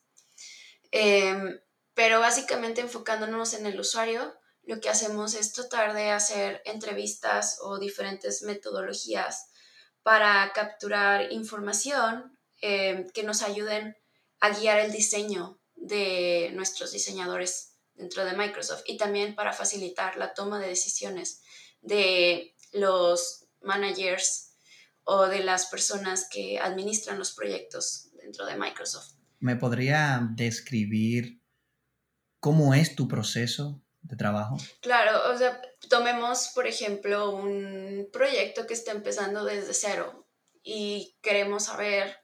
Em, 0.90 1.58
pero 1.94 2.20
básicamente 2.20 2.82
enfocándonos 2.82 3.54
en 3.54 3.64
el 3.64 3.80
usuario, 3.80 4.34
lo 4.64 4.78
que 4.78 4.90
hacemos 4.90 5.32
es 5.32 5.54
tratar 5.54 5.94
de 5.94 6.10
hacer 6.10 6.60
entrevistas 6.66 7.60
o 7.62 7.78
diferentes 7.78 8.42
metodologías 8.42 9.46
para 10.02 10.52
capturar 10.52 11.32
información 11.32 12.38
em, 12.60 13.08
que 13.08 13.22
nos 13.22 13.40
ayuden 13.40 13.96
a 14.44 14.50
guiar 14.50 14.78
el 14.78 14.92
diseño 14.92 15.58
de 15.74 16.50
nuestros 16.52 16.92
diseñadores 16.92 17.78
dentro 17.94 18.26
de 18.26 18.36
Microsoft 18.36 18.82
y 18.84 18.98
también 18.98 19.34
para 19.34 19.54
facilitar 19.54 20.18
la 20.18 20.34
toma 20.34 20.60
de 20.60 20.68
decisiones 20.68 21.40
de 21.80 22.54
los 22.72 23.46
managers 23.62 24.52
o 25.02 25.28
de 25.28 25.42
las 25.42 25.64
personas 25.66 26.28
que 26.30 26.58
administran 26.58 27.18
los 27.18 27.32
proyectos 27.32 28.10
dentro 28.22 28.44
de 28.44 28.56
Microsoft. 28.56 29.14
¿Me 29.38 29.56
podría 29.56 30.28
describir 30.32 31.40
cómo 32.38 32.74
es 32.74 32.94
tu 32.94 33.08
proceso 33.08 33.82
de 34.02 34.16
trabajo? 34.16 34.58
Claro, 34.82 35.32
o 35.32 35.38
sea, 35.38 35.58
tomemos, 35.88 36.50
por 36.54 36.66
ejemplo, 36.66 37.30
un 37.30 38.10
proyecto 38.12 38.66
que 38.66 38.74
está 38.74 38.92
empezando 38.92 39.42
desde 39.46 39.72
cero 39.72 40.28
y 40.62 41.16
queremos 41.22 41.64
saber, 41.64 42.23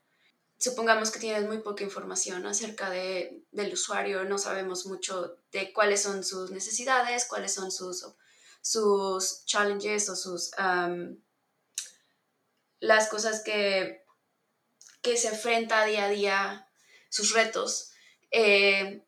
supongamos 0.61 1.11
que 1.11 1.19
tienes 1.19 1.47
muy 1.49 1.59
poca 1.59 1.83
información 1.83 2.47
acerca 2.47 2.91
de, 2.91 3.43
del 3.51 3.73
usuario, 3.73 4.25
no 4.25 4.37
sabemos 4.37 4.85
mucho 4.85 5.39
de 5.53 5.73
cuáles 5.73 6.03
son 6.03 6.23
sus 6.23 6.51
necesidades, 6.51 7.25
cuáles 7.25 7.55
son 7.55 7.73
sus, 7.73 8.07
sus 8.61 9.45
challenges 9.47 10.11
o 10.11 10.17
sus... 10.17 10.51
las 12.79 13.09
cosas 13.09 13.43
que, 13.43 14.05
que 15.01 15.17
se 15.17 15.29
enfrenta 15.29 15.87
día 15.87 16.05
a 16.05 16.09
día, 16.11 16.69
sus 17.09 17.33
retos, 17.33 17.93
eh, 18.31 19.03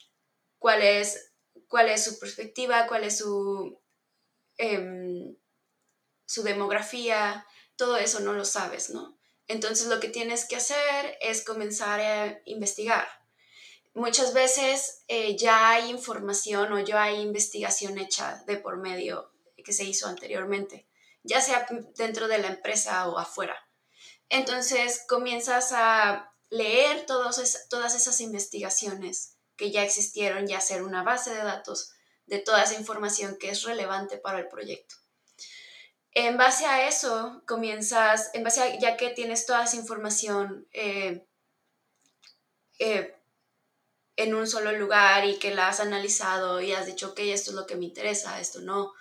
cuál, 0.58 0.80
es, 0.80 1.28
su 2.02 2.18
perspectiva, 2.18 2.86
cuál 2.86 3.04
es 3.04 3.18
su, 3.18 3.78
em, 4.56 5.36
su 6.24 6.42
demografía, 6.42 7.46
todo 7.76 7.98
eso 7.98 8.20
no 8.20 8.32
lo 8.32 8.46
sabes, 8.46 8.88
¿no? 8.88 9.18
Entonces 9.48 9.86
lo 9.86 10.00
que 10.00 10.08
tienes 10.08 10.46
que 10.46 10.56
hacer 10.56 11.18
es 11.20 11.44
comenzar 11.44 12.00
a 12.00 12.40
investigar. 12.44 13.06
Muchas 13.94 14.32
veces 14.32 15.04
eh, 15.08 15.36
ya 15.36 15.70
hay 15.70 15.90
información 15.90 16.72
o 16.72 16.80
ya 16.80 17.02
hay 17.02 17.20
investigación 17.20 17.98
hecha 17.98 18.42
de 18.46 18.56
por 18.56 18.78
medio 18.78 19.30
que 19.62 19.72
se 19.72 19.84
hizo 19.84 20.08
anteriormente, 20.08 20.88
ya 21.22 21.40
sea 21.40 21.66
dentro 21.96 22.26
de 22.26 22.38
la 22.38 22.48
empresa 22.48 23.06
o 23.08 23.18
afuera. 23.18 23.56
Entonces 24.28 25.04
comienzas 25.08 25.72
a 25.72 26.32
leer 26.48 27.04
todas 27.06 27.38
esas 27.38 28.20
investigaciones 28.20 29.36
que 29.56 29.70
ya 29.70 29.84
existieron 29.84 30.48
y 30.48 30.54
hacer 30.54 30.82
una 30.82 31.02
base 31.02 31.30
de 31.30 31.44
datos 31.44 31.92
de 32.26 32.38
toda 32.38 32.62
esa 32.62 32.74
información 32.74 33.36
que 33.38 33.50
es 33.50 33.62
relevante 33.62 34.16
para 34.16 34.38
el 34.38 34.48
proyecto. 34.48 34.96
En 36.14 36.36
base 36.36 36.66
a 36.66 36.86
eso, 36.88 37.42
comienzas, 37.46 38.30
en 38.34 38.44
base 38.44 38.60
a, 38.60 38.78
ya 38.78 38.96
que 38.96 39.10
tienes 39.10 39.46
toda 39.46 39.64
esa 39.64 39.76
información 39.76 40.68
eh, 40.72 41.26
eh, 42.78 43.16
en 44.16 44.34
un 44.34 44.46
solo 44.46 44.72
lugar 44.72 45.26
y 45.26 45.38
que 45.38 45.54
la 45.54 45.68
has 45.68 45.80
analizado 45.80 46.60
y 46.60 46.72
has 46.72 46.86
dicho, 46.86 47.10
ok, 47.10 47.20
esto 47.20 47.50
es 47.50 47.56
lo 47.56 47.66
que 47.66 47.76
me 47.76 47.86
interesa, 47.86 48.40
esto 48.40 48.60
no, 48.60 48.92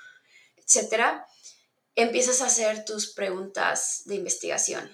etcétera, 0.55 1.25
empiezas 1.95 2.41
a 2.41 2.45
hacer 2.45 2.85
tus 2.85 3.13
preguntas 3.13 4.03
de 4.05 4.15
investigación 4.15 4.89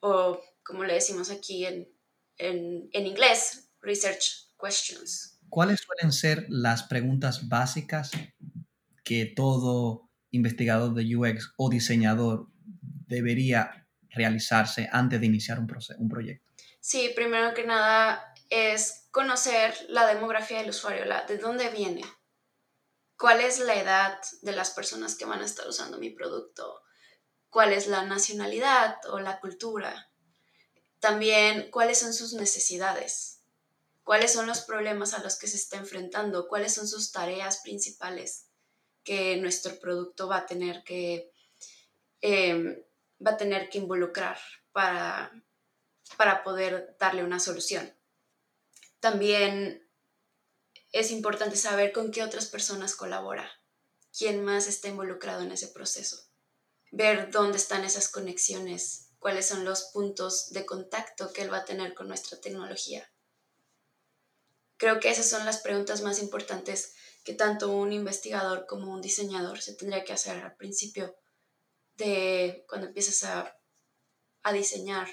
o 0.00 0.40
como 0.62 0.84
le 0.84 0.94
decimos 0.94 1.30
aquí 1.30 1.66
en, 1.66 1.88
en, 2.38 2.88
en 2.92 3.06
inglés, 3.06 3.70
research 3.80 4.50
questions. 4.60 5.38
¿Cuáles 5.48 5.80
suelen 5.80 6.12
ser 6.12 6.46
las 6.48 6.84
preguntas 6.84 7.48
básicas 7.48 8.10
que 9.04 9.26
todo 9.26 10.05
investigador 10.30 10.94
de 10.94 11.16
UX 11.16 11.52
o 11.56 11.70
diseñador 11.70 12.48
debería 13.06 13.86
realizarse 14.10 14.88
antes 14.92 15.20
de 15.20 15.26
iniciar 15.26 15.58
un, 15.58 15.68
un 15.98 16.08
proyecto? 16.08 16.52
Sí, 16.80 17.12
primero 17.14 17.54
que 17.54 17.66
nada 17.66 18.34
es 18.50 19.08
conocer 19.10 19.74
la 19.88 20.06
demografía 20.06 20.58
del 20.58 20.70
usuario, 20.70 21.04
la, 21.04 21.24
de 21.24 21.38
dónde 21.38 21.68
viene, 21.70 22.02
cuál 23.18 23.40
es 23.40 23.58
la 23.58 23.74
edad 23.74 24.18
de 24.42 24.52
las 24.52 24.70
personas 24.70 25.16
que 25.16 25.24
van 25.24 25.40
a 25.40 25.44
estar 25.44 25.66
usando 25.66 25.98
mi 25.98 26.10
producto, 26.10 26.82
cuál 27.48 27.72
es 27.72 27.86
la 27.86 28.04
nacionalidad 28.04 28.96
o 29.10 29.18
la 29.18 29.40
cultura, 29.40 30.10
también 31.00 31.70
cuáles 31.70 31.98
son 31.98 32.12
sus 32.12 32.34
necesidades, 32.34 33.42
cuáles 34.04 34.32
son 34.32 34.46
los 34.46 34.60
problemas 34.60 35.14
a 35.14 35.22
los 35.22 35.38
que 35.38 35.46
se 35.46 35.56
está 35.56 35.76
enfrentando, 35.78 36.46
cuáles 36.48 36.74
son 36.74 36.86
sus 36.86 37.12
tareas 37.12 37.60
principales 37.62 38.45
que 39.06 39.36
nuestro 39.36 39.78
producto 39.78 40.26
va 40.26 40.38
a 40.38 40.46
tener 40.46 40.82
que, 40.82 41.32
em, 42.20 42.82
va 43.24 43.30
a 43.30 43.36
tener 43.36 43.70
que 43.70 43.78
involucrar 43.78 44.36
para, 44.72 45.32
para 46.16 46.42
poder 46.42 46.96
darle 46.98 47.22
una 47.22 47.38
solución. 47.38 47.94
También 48.98 49.88
es 50.90 51.12
importante 51.12 51.56
saber 51.56 51.92
con 51.92 52.10
qué 52.10 52.24
otras 52.24 52.46
personas 52.46 52.96
colabora, 52.96 53.48
quién 54.16 54.44
más 54.44 54.66
está 54.66 54.88
involucrado 54.88 55.42
en 55.42 55.52
ese 55.52 55.68
proceso, 55.68 56.26
ver 56.90 57.30
dónde 57.30 57.58
están 57.58 57.84
esas 57.84 58.08
conexiones, 58.08 59.10
cuáles 59.20 59.46
son 59.46 59.64
los 59.64 59.84
puntos 59.84 60.50
de 60.50 60.66
contacto 60.66 61.32
que 61.32 61.42
él 61.42 61.52
va 61.52 61.58
a 61.58 61.64
tener 61.64 61.94
con 61.94 62.08
nuestra 62.08 62.40
tecnología. 62.40 63.08
Creo 64.78 64.98
que 64.98 65.10
esas 65.10 65.28
son 65.28 65.46
las 65.46 65.58
preguntas 65.58 66.02
más 66.02 66.18
importantes 66.18 66.94
que 67.26 67.34
tanto 67.34 67.76
un 67.76 67.92
investigador 67.92 68.66
como 68.68 68.94
un 68.94 69.02
diseñador 69.02 69.60
se 69.60 69.74
tendría 69.74 70.04
que 70.04 70.12
hacer 70.12 70.40
al 70.44 70.54
principio 70.54 71.16
de 71.96 72.64
cuando 72.68 72.86
empiezas 72.86 73.24
a, 73.24 73.52
diseñar 74.52 75.08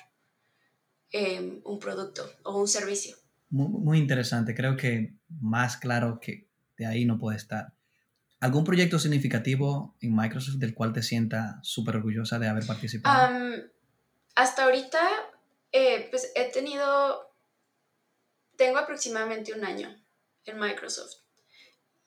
em, 1.09 1.59
un 1.65 1.79
producto 1.79 2.31
o 2.43 2.61
un 2.61 2.67
servicio. 2.67 3.17
Muy, 3.49 3.97
interesante, 3.97 4.53
creo 4.53 4.77
que 4.77 5.15
más 5.41 5.77
claro 5.77 6.19
que 6.21 6.47
de 6.77 6.85
ahí 6.85 7.03
no 7.03 7.17
puede 7.17 7.37
estar. 7.37 7.73
¿Algún 8.39 8.63
proyecto 8.63 8.99
significativo 8.99 9.97
en 9.99 10.15
Microsoft 10.15 10.57
del 10.57 10.75
cual 10.75 10.93
te 10.93 11.01
sienta 11.01 11.59
súper 11.63 11.95
orgullosa 11.95 12.37
de 12.37 12.47
haber 12.47 12.67
participado? 12.67 13.33
hasta 14.35 14.65
ahorita, 14.65 15.01
eh, 15.71 16.09
pues 16.11 16.31
he 16.35 16.51
tenido, 16.51 17.35
tengo 18.55 18.77
aproximadamente 18.77 19.51
un 19.53 19.65
año 19.65 19.95
en 20.45 20.59
Microsoft 20.59 21.22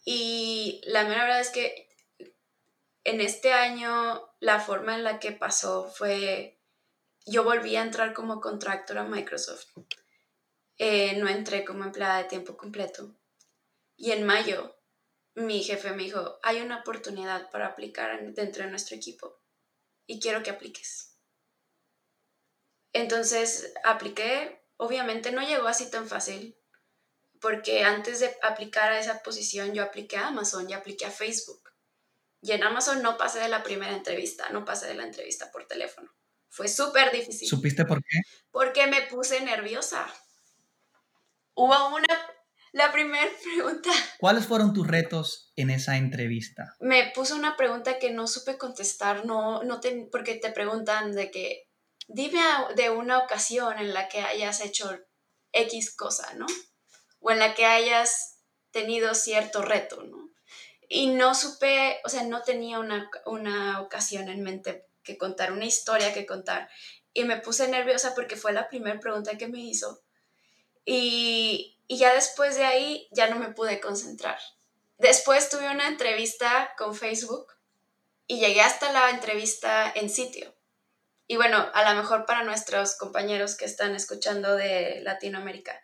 y 0.08 0.80
la 0.84 1.02
mera 1.02 1.24
verdad 1.24 1.40
es 1.40 1.50
que 1.50 1.88
en 3.02 3.20
este 3.20 3.52
año 3.52 4.32
la 4.38 4.60
forma 4.60 4.94
en 4.94 5.02
la 5.02 5.18
que 5.18 5.32
pasó 5.32 5.88
fue, 5.88 6.60
yo 7.26 7.42
volví 7.42 7.74
a 7.74 7.82
entrar 7.82 8.14
como 8.14 8.40
contractor 8.40 8.98
a 8.98 9.04
Microsoft. 9.04 9.66
Eh, 10.78 11.16
no 11.16 11.28
entré 11.28 11.64
como 11.64 11.82
empleada 11.82 12.18
de 12.18 12.28
tiempo 12.28 12.56
completo. 12.56 13.16
Y 13.96 14.12
en 14.12 14.24
mayo 14.24 14.76
mi 15.34 15.64
jefe 15.64 15.90
me 15.90 16.04
dijo, 16.04 16.38
hay 16.42 16.60
una 16.60 16.80
oportunidad 16.80 17.50
para 17.50 17.66
aplicar 17.66 18.32
dentro 18.32 18.62
de 18.62 18.70
nuestro 18.70 18.94
equipo 18.94 19.40
y 20.06 20.20
quiero 20.20 20.44
que 20.44 20.50
apliques. 20.50 21.18
Entonces 22.92 23.74
apliqué, 23.82 24.62
obviamente 24.76 25.32
no 25.32 25.42
llegó 25.42 25.66
así 25.66 25.90
tan 25.90 26.06
fácil, 26.06 26.56
porque 27.40 27.84
antes 27.84 28.20
de 28.20 28.36
aplicar 28.42 28.92
a 28.92 29.00
esa 29.00 29.22
posición 29.22 29.74
yo 29.74 29.82
apliqué 29.82 30.16
a 30.16 30.28
Amazon 30.28 30.68
y 30.68 30.74
apliqué 30.74 31.06
a 31.06 31.10
Facebook. 31.10 31.70
Y 32.40 32.52
en 32.52 32.62
Amazon 32.62 33.02
no 33.02 33.16
pasé 33.16 33.40
de 33.40 33.48
la 33.48 33.62
primera 33.62 33.94
entrevista, 33.94 34.48
no 34.50 34.64
pasé 34.64 34.86
de 34.86 34.94
la 34.94 35.04
entrevista 35.04 35.50
por 35.50 35.66
teléfono. 35.66 36.10
Fue 36.48 36.68
súper 36.68 37.12
difícil. 37.12 37.48
¿Supiste 37.48 37.84
por 37.84 37.98
qué? 38.02 38.20
Porque 38.50 38.86
me 38.86 39.02
puse 39.02 39.40
nerviosa. 39.40 40.06
Hubo 41.54 41.88
una, 41.88 42.06
la 42.72 42.92
primera 42.92 43.30
pregunta. 43.42 43.90
¿Cuáles 44.18 44.46
fueron 44.46 44.72
tus 44.72 44.86
retos 44.86 45.52
en 45.56 45.70
esa 45.70 45.96
entrevista? 45.96 46.76
Me 46.80 47.10
puso 47.14 47.34
una 47.34 47.56
pregunta 47.56 47.98
que 47.98 48.10
no 48.10 48.26
supe 48.26 48.58
contestar, 48.58 49.26
no, 49.26 49.62
no 49.64 49.80
te, 49.80 50.08
porque 50.10 50.34
te 50.36 50.50
preguntan 50.50 51.14
de 51.14 51.30
que, 51.30 51.68
dime 52.06 52.40
de 52.76 52.90
una 52.90 53.18
ocasión 53.18 53.78
en 53.78 53.92
la 53.92 54.08
que 54.08 54.20
hayas 54.20 54.60
hecho 54.60 54.96
X 55.52 55.94
cosa, 55.96 56.34
¿no? 56.34 56.46
O 57.20 57.30
en 57.30 57.38
la 57.38 57.54
que 57.54 57.66
hayas 57.66 58.38
tenido 58.70 59.14
cierto 59.14 59.62
reto, 59.62 60.02
¿no? 60.02 60.30
Y 60.88 61.08
no 61.08 61.34
supe, 61.34 62.00
o 62.04 62.08
sea, 62.08 62.22
no 62.22 62.42
tenía 62.42 62.78
una, 62.78 63.10
una 63.24 63.80
ocasión 63.80 64.28
en 64.28 64.42
mente 64.42 64.86
que 65.02 65.18
contar, 65.18 65.52
una 65.52 65.64
historia 65.64 66.12
que 66.14 66.26
contar. 66.26 66.68
Y 67.12 67.24
me 67.24 67.38
puse 67.38 67.66
nerviosa 67.68 68.14
porque 68.14 68.36
fue 68.36 68.52
la 68.52 68.68
primera 68.68 69.00
pregunta 69.00 69.38
que 69.38 69.48
me 69.48 69.60
hizo. 69.60 70.02
Y, 70.84 71.78
y 71.88 71.98
ya 71.98 72.14
después 72.14 72.56
de 72.56 72.64
ahí 72.64 73.08
ya 73.10 73.28
no 73.28 73.36
me 73.36 73.52
pude 73.52 73.80
concentrar. 73.80 74.38
Después 74.98 75.48
tuve 75.48 75.70
una 75.70 75.88
entrevista 75.88 76.72
con 76.78 76.94
Facebook 76.94 77.52
y 78.26 78.40
llegué 78.40 78.60
hasta 78.60 78.92
la 78.92 79.10
entrevista 79.10 79.92
en 79.94 80.10
sitio. 80.10 80.54
Y 81.28 81.36
bueno, 81.36 81.70
a 81.74 81.92
lo 81.92 82.00
mejor 82.00 82.24
para 82.24 82.44
nuestros 82.44 82.96
compañeros 82.96 83.56
que 83.56 83.64
están 83.64 83.94
escuchando 83.94 84.54
de 84.54 85.00
Latinoamérica, 85.02 85.80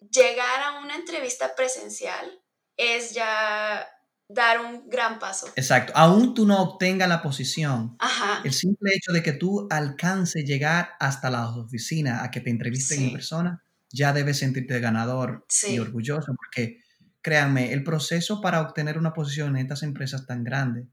llegar 0.00 0.62
a 0.62 0.80
una 0.80 0.96
entrevista 0.96 1.54
presencial 1.56 2.40
es 2.76 3.14
ya 3.14 3.86
dar 4.28 4.60
un 4.60 4.88
gran 4.88 5.18
paso. 5.18 5.46
Exacto. 5.56 5.92
Aún 5.94 6.34
tú 6.34 6.46
no 6.46 6.60
obtengas 6.60 7.08
la 7.08 7.22
posición, 7.22 7.96
el 8.44 8.52
simple 8.52 8.92
hecho 8.94 9.12
de 9.12 9.22
que 9.22 9.32
tú 9.32 9.66
alcances 9.70 10.44
llegar 10.44 10.90
hasta 10.98 11.30
la 11.30 11.48
oficina 11.48 12.24
a 12.24 12.30
que 12.30 12.40
te 12.40 12.50
entrevisten 12.50 13.02
en 13.02 13.12
persona, 13.12 13.62
ya 13.90 14.12
debes 14.12 14.38
sentirte 14.38 14.80
ganador 14.80 15.46
y 15.68 15.78
orgulloso, 15.78 16.34
porque 16.36 16.80
créanme, 17.22 17.72
el 17.72 17.84
proceso 17.84 18.40
para 18.40 18.60
obtener 18.60 18.98
una 18.98 19.12
posición 19.12 19.50
en 19.50 19.62
estas 19.62 19.82
empresas 19.82 20.26
tan 20.26 20.44
grandes 20.44 20.86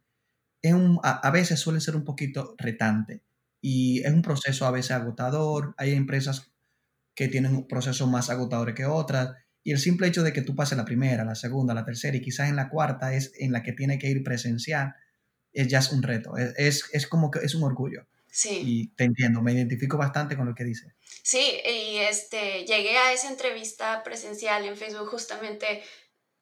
es 0.62 0.74
un, 0.74 1.00
a, 1.04 1.30
veces 1.30 1.60
suele 1.60 1.82
ser 1.82 1.96
un 1.96 2.06
poquito 2.06 2.56
retante, 2.58 3.24
y 3.62 4.02
es 4.04 4.12
un 4.12 4.22
proceso 4.22 4.66
a 4.66 4.72
veces 4.72 4.92
agotador. 4.92 5.74
Hay 5.78 5.94
empresas 5.94 6.53
que 7.16 7.28
tienen 7.28 7.56
un 7.56 7.68
proceso 7.68 8.08
más 8.08 8.30
agotador 8.30 8.74
que 8.74 8.86
otras. 8.86 9.36
Y 9.64 9.72
el 9.72 9.80
simple 9.80 10.08
hecho 10.08 10.24
de 10.24 10.34
que 10.34 10.42
tú 10.42 10.56
pases 10.56 10.78
la 10.78 10.86
primera, 10.86 11.24
la 11.24 11.36
segunda, 11.36 11.74
la 11.74 11.86
tercera 11.86 12.18
y 12.18 12.22
quizás 12.22 12.50
en 12.50 12.56
la 12.56 12.70
cuarta 12.70 13.14
es 13.14 13.32
en 13.38 13.52
la 13.52 13.64
que 13.64 13.74
tiene 13.74 13.98
que 13.98 14.10
ir 14.10 14.24
presencial, 14.24 14.94
es 15.54 15.68
ya 15.68 15.80
es 15.80 15.92
un 15.92 16.04
reto. 16.04 16.36
Es, 16.38 16.90
es, 16.92 17.08
como 17.08 17.32
que 17.32 17.40
es 17.40 17.56
un 17.56 17.64
orgullo. 17.64 18.08
Sí. 18.28 18.62
Y 18.66 18.88
te 18.96 19.04
entiendo, 19.04 19.42
me 19.42 19.54
identifico 19.54 19.98
bastante 19.98 20.36
con 20.36 20.48
lo 20.48 20.56
que 20.56 20.64
dices. 20.64 20.92
Sí, 21.22 21.62
y 21.66 21.98
este, 21.98 22.66
llegué 22.66 22.98
a 22.98 23.14
esa 23.14 23.30
entrevista 23.30 24.04
presencial 24.04 24.66
en 24.66 24.76
Facebook 24.76 25.08
justamente 25.08 25.84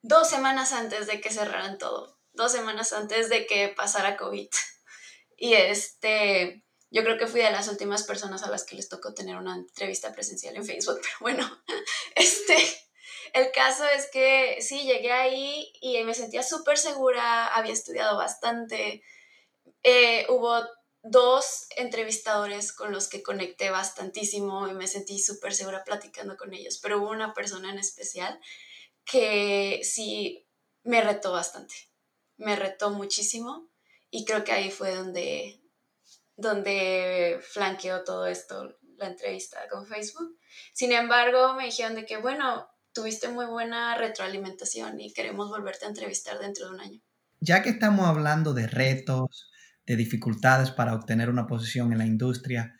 dos 0.00 0.28
semanas 0.28 0.72
antes 0.72 1.06
de 1.06 1.20
que 1.20 1.30
cerraran 1.30 1.78
todo, 1.78 2.18
dos 2.32 2.50
semanas 2.50 2.92
antes 2.92 3.28
de 3.28 3.46
que 3.46 3.72
pasara 3.76 4.16
COVID. 4.16 4.48
Y 5.44 5.54
este, 5.54 6.61
yo 6.92 7.02
creo 7.02 7.16
que 7.16 7.26
fui 7.26 7.40
de 7.40 7.50
las 7.50 7.68
últimas 7.68 8.02
personas 8.02 8.42
a 8.42 8.50
las 8.50 8.64
que 8.64 8.76
les 8.76 8.88
tocó 8.88 9.14
tener 9.14 9.36
una 9.36 9.56
entrevista 9.56 10.12
presencial 10.12 10.56
en 10.56 10.66
Facebook, 10.66 11.00
pero 11.00 11.14
bueno, 11.20 11.62
este, 12.14 12.56
el 13.32 13.50
caso 13.50 13.84
es 13.88 14.10
que 14.10 14.58
sí, 14.60 14.84
llegué 14.84 15.10
ahí 15.10 15.72
y 15.80 16.02
me 16.04 16.14
sentía 16.14 16.42
súper 16.42 16.76
segura, 16.76 17.46
había 17.46 17.72
estudiado 17.72 18.18
bastante, 18.18 19.02
eh, 19.82 20.26
hubo 20.28 20.62
dos 21.02 21.66
entrevistadores 21.76 22.72
con 22.72 22.92
los 22.92 23.08
que 23.08 23.22
conecté 23.22 23.70
bastantísimo 23.70 24.68
y 24.68 24.74
me 24.74 24.86
sentí 24.86 25.18
súper 25.18 25.54
segura 25.54 25.84
platicando 25.84 26.36
con 26.36 26.52
ellos, 26.52 26.78
pero 26.82 26.98
hubo 26.98 27.08
una 27.08 27.32
persona 27.32 27.70
en 27.70 27.78
especial 27.78 28.38
que 29.04 29.80
sí 29.82 30.46
me 30.82 31.00
retó 31.00 31.32
bastante, 31.32 31.74
me 32.36 32.54
retó 32.54 32.90
muchísimo 32.90 33.70
y 34.10 34.26
creo 34.26 34.44
que 34.44 34.52
ahí 34.52 34.70
fue 34.70 34.94
donde, 34.94 35.61
donde 36.36 37.40
flanqueó 37.42 38.04
todo 38.04 38.26
esto, 38.26 38.76
la 38.98 39.08
entrevista 39.08 39.58
con 39.70 39.86
Facebook. 39.86 40.38
Sin 40.72 40.92
embargo, 40.92 41.54
me 41.54 41.66
dijeron 41.66 41.94
de 41.94 42.04
que, 42.04 42.16
bueno, 42.16 42.68
tuviste 42.92 43.28
muy 43.28 43.46
buena 43.46 43.96
retroalimentación 43.96 45.00
y 45.00 45.12
queremos 45.12 45.48
volverte 45.48 45.86
a 45.86 45.88
entrevistar 45.88 46.38
dentro 46.38 46.66
de 46.66 46.74
un 46.74 46.80
año. 46.80 47.00
Ya 47.40 47.62
que 47.62 47.70
estamos 47.70 48.06
hablando 48.06 48.54
de 48.54 48.66
retos, 48.66 49.50
de 49.86 49.96
dificultades 49.96 50.70
para 50.70 50.94
obtener 50.94 51.28
una 51.28 51.46
posición 51.46 51.92
en 51.92 51.98
la 51.98 52.06
industria, 52.06 52.78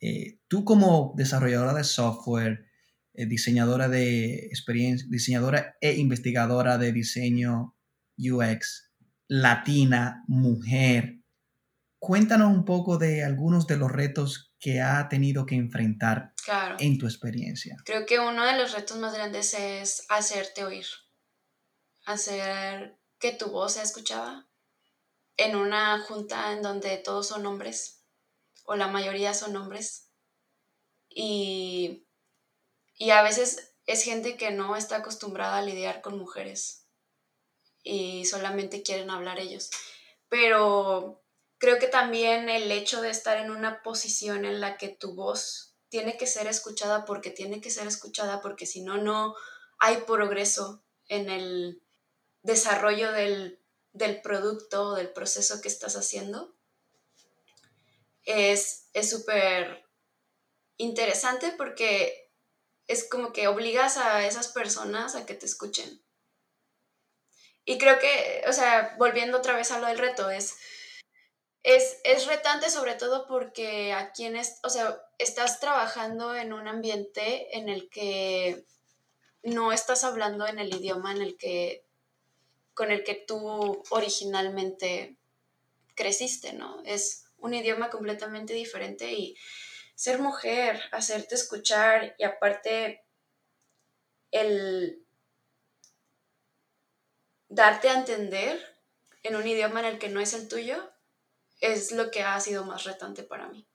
eh, 0.00 0.40
tú 0.48 0.64
como 0.64 1.14
desarrolladora 1.16 1.72
de 1.72 1.84
software, 1.84 2.66
eh, 3.14 3.26
diseñadora 3.26 3.88
de 3.88 4.46
experiencia, 4.46 5.06
diseñadora 5.10 5.76
e 5.80 5.94
investigadora 5.94 6.76
de 6.76 6.92
diseño 6.92 7.74
UX, 8.18 8.92
latina, 9.28 10.22
mujer, 10.28 11.20
cuéntanos 12.06 12.52
un 12.52 12.64
poco 12.64 12.98
de 12.98 13.24
algunos 13.24 13.66
de 13.66 13.76
los 13.76 13.90
retos 13.90 14.52
que 14.60 14.80
ha 14.80 15.08
tenido 15.08 15.44
que 15.44 15.56
enfrentar 15.56 16.34
en 16.78 16.98
tu 16.98 17.06
experiencia. 17.06 17.76
Creo 17.84 18.06
que 18.06 18.20
uno 18.20 18.46
de 18.46 18.56
los 18.56 18.74
retos 18.74 18.96
más 18.98 19.12
grandes 19.12 19.54
es 19.54 20.06
hacerte 20.08 20.62
oír, 20.62 20.86
hacer 22.04 22.96
que 23.18 23.32
tu 23.32 23.46
voz 23.46 23.72
sea 23.72 23.82
escuchada 23.82 24.48
en 25.36 25.56
una 25.56 25.98
junta 25.98 26.52
en 26.52 26.62
donde 26.62 26.96
todos 26.98 27.26
son 27.26 27.44
hombres 27.44 28.04
o 28.66 28.76
la 28.76 28.86
mayoría 28.86 29.34
son 29.34 29.56
hombres 29.56 30.08
y, 31.08 32.06
y 32.94 33.10
a 33.10 33.22
veces 33.22 33.74
es 33.84 34.04
gente 34.04 34.36
que 34.36 34.52
no 34.52 34.76
está 34.76 34.98
acostumbrada 34.98 35.58
a 35.58 35.62
lidiar 35.62 36.02
con 36.02 36.16
mujeres 36.16 36.86
y 37.82 38.26
solamente 38.26 38.84
quieren 38.84 39.10
hablar 39.10 39.40
ellos. 39.40 39.70
Pero 40.28 41.25
creo 41.58 41.78
que 41.78 41.88
también 41.88 42.48
el 42.48 42.70
hecho 42.70 43.00
de 43.00 43.10
estar 43.10 43.38
en 43.38 43.50
una 43.50 43.82
posición 43.82 44.44
en 44.44 44.60
la 44.60 44.76
que 44.76 44.88
tu 44.88 45.14
voz 45.14 45.76
tiene 45.88 46.16
que 46.16 46.26
ser 46.26 46.46
escuchada 46.46 47.04
porque 47.04 47.30
tiene 47.30 47.60
que 47.60 47.70
ser 47.70 47.86
escuchada 47.86 48.40
porque 48.40 48.66
si 48.66 48.82
no, 48.82 48.98
no 48.98 49.34
hay 49.78 49.98
progreso 49.98 50.84
en 51.08 51.30
el 51.30 51.82
desarrollo 52.42 53.12
del, 53.12 53.62
del 53.92 54.20
producto 54.20 54.88
o 54.88 54.94
del 54.94 55.12
proceso 55.12 55.60
que 55.60 55.68
estás 55.68 55.96
haciendo. 55.96 56.54
Es 58.24 58.88
súper 59.08 59.86
interesante 60.76 61.54
porque 61.56 62.30
es 62.88 63.08
como 63.08 63.32
que 63.32 63.48
obligas 63.48 63.96
a 63.96 64.26
esas 64.26 64.48
personas 64.48 65.14
a 65.14 65.26
que 65.26 65.34
te 65.34 65.46
escuchen. 65.46 66.02
Y 67.64 67.78
creo 67.78 67.98
que, 67.98 68.44
o 68.48 68.52
sea, 68.52 68.94
volviendo 68.98 69.38
otra 69.38 69.56
vez 69.56 69.72
a 69.72 69.80
lo 69.80 69.88
del 69.88 69.98
reto, 69.98 70.30
es 70.30 70.56
es, 71.66 72.26
retante 72.26 72.70
sobre 72.70 72.94
todo 72.94 73.26
porque 73.26 73.92
a 73.92 74.12
quienes, 74.12 74.60
o 74.62 74.70
sea, 74.70 75.02
estás 75.18 75.58
trabajando 75.58 76.34
en 76.34 76.52
un 76.52 76.68
ambiente 76.68 77.58
en 77.58 77.68
el 77.68 77.90
que 77.90 78.64
no 79.42 79.72
estás 79.72 80.04
hablando 80.04 80.46
en 80.46 80.60
el 80.60 80.72
idioma 80.72 81.10
en 81.12 81.22
el 81.22 81.36
que 81.36 81.84
con 82.72 82.92
el 82.92 83.02
que 83.02 83.14
tú 83.14 83.82
originalmente 83.90 85.16
creciste, 85.94 86.52
¿no? 86.52 86.82
Es 86.84 87.24
un 87.38 87.54
idioma 87.54 87.90
completamente 87.90 88.52
diferente 88.52 89.12
y 89.12 89.36
ser 89.96 90.20
mujer, 90.20 90.80
hacerte 90.92 91.34
escuchar 91.34 92.14
y 92.18 92.24
aparte 92.24 93.02
el 94.30 95.04
darte 97.48 97.88
a 97.88 97.94
entender 97.94 98.78
en 99.24 99.34
un 99.34 99.46
idioma 99.46 99.80
en 99.80 99.86
el 99.86 99.98
que 99.98 100.10
no 100.10 100.20
es 100.20 100.32
el 100.32 100.48
tuyo 100.48 100.92
es 101.60 101.92
lo 101.92 102.10
que 102.10 102.22
ha 102.22 102.38
sido 102.40 102.64
más 102.64 102.84
retante 102.84 103.22
para 103.22 103.48
mí. 103.48 103.66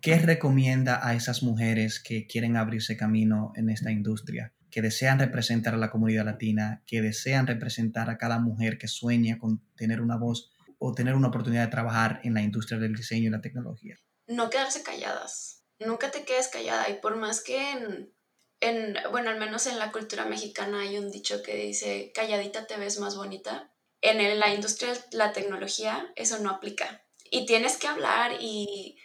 ¿Qué 0.00 0.18
recomienda 0.18 1.06
a 1.06 1.14
esas 1.14 1.42
mujeres 1.42 2.00
que 2.00 2.26
quieren 2.26 2.56
abrirse 2.56 2.96
camino 2.96 3.52
en 3.56 3.70
esta 3.70 3.90
industria, 3.90 4.54
que 4.70 4.82
desean 4.82 5.18
representar 5.18 5.74
a 5.74 5.78
la 5.78 5.90
comunidad 5.90 6.26
latina, 6.26 6.82
que 6.86 7.00
desean 7.00 7.46
representar 7.46 8.10
a 8.10 8.18
cada 8.18 8.38
mujer 8.38 8.78
que 8.78 8.88
sueña 8.88 9.38
con 9.38 9.62
tener 9.74 10.00
una 10.00 10.16
voz 10.16 10.52
o 10.78 10.92
tener 10.92 11.14
una 11.14 11.28
oportunidad 11.28 11.64
de 11.64 11.70
trabajar 11.70 12.20
en 12.24 12.34
la 12.34 12.42
industria 12.42 12.78
del 12.78 12.94
diseño 12.94 13.28
y 13.28 13.30
la 13.30 13.40
tecnología? 13.40 13.96
No 14.26 14.50
quedarse 14.50 14.82
calladas. 14.82 15.64
Nunca 15.78 16.10
te 16.10 16.24
quedes 16.24 16.48
callada 16.48 16.88
y 16.90 17.00
por 17.00 17.16
más 17.16 17.42
que 17.42 17.72
en, 17.72 18.14
en 18.60 18.96
bueno, 19.10 19.30
al 19.30 19.38
menos 19.38 19.66
en 19.66 19.78
la 19.78 19.92
cultura 19.92 20.26
mexicana 20.26 20.80
hay 20.80 20.98
un 20.98 21.10
dicho 21.10 21.42
que 21.42 21.56
dice, 21.56 22.12
calladita 22.14 22.66
te 22.66 22.76
ves 22.76 22.98
más 22.98 23.16
bonita. 23.16 23.72
En 24.02 24.38
la 24.38 24.54
industria 24.54 24.92
de 24.92 25.16
la 25.16 25.32
tecnología 25.32 26.12
eso 26.16 26.38
no 26.38 26.50
aplica 26.50 27.05
y 27.30 27.46
tienes 27.46 27.76
que 27.76 27.88
hablar 27.88 28.36
y, 28.40 28.98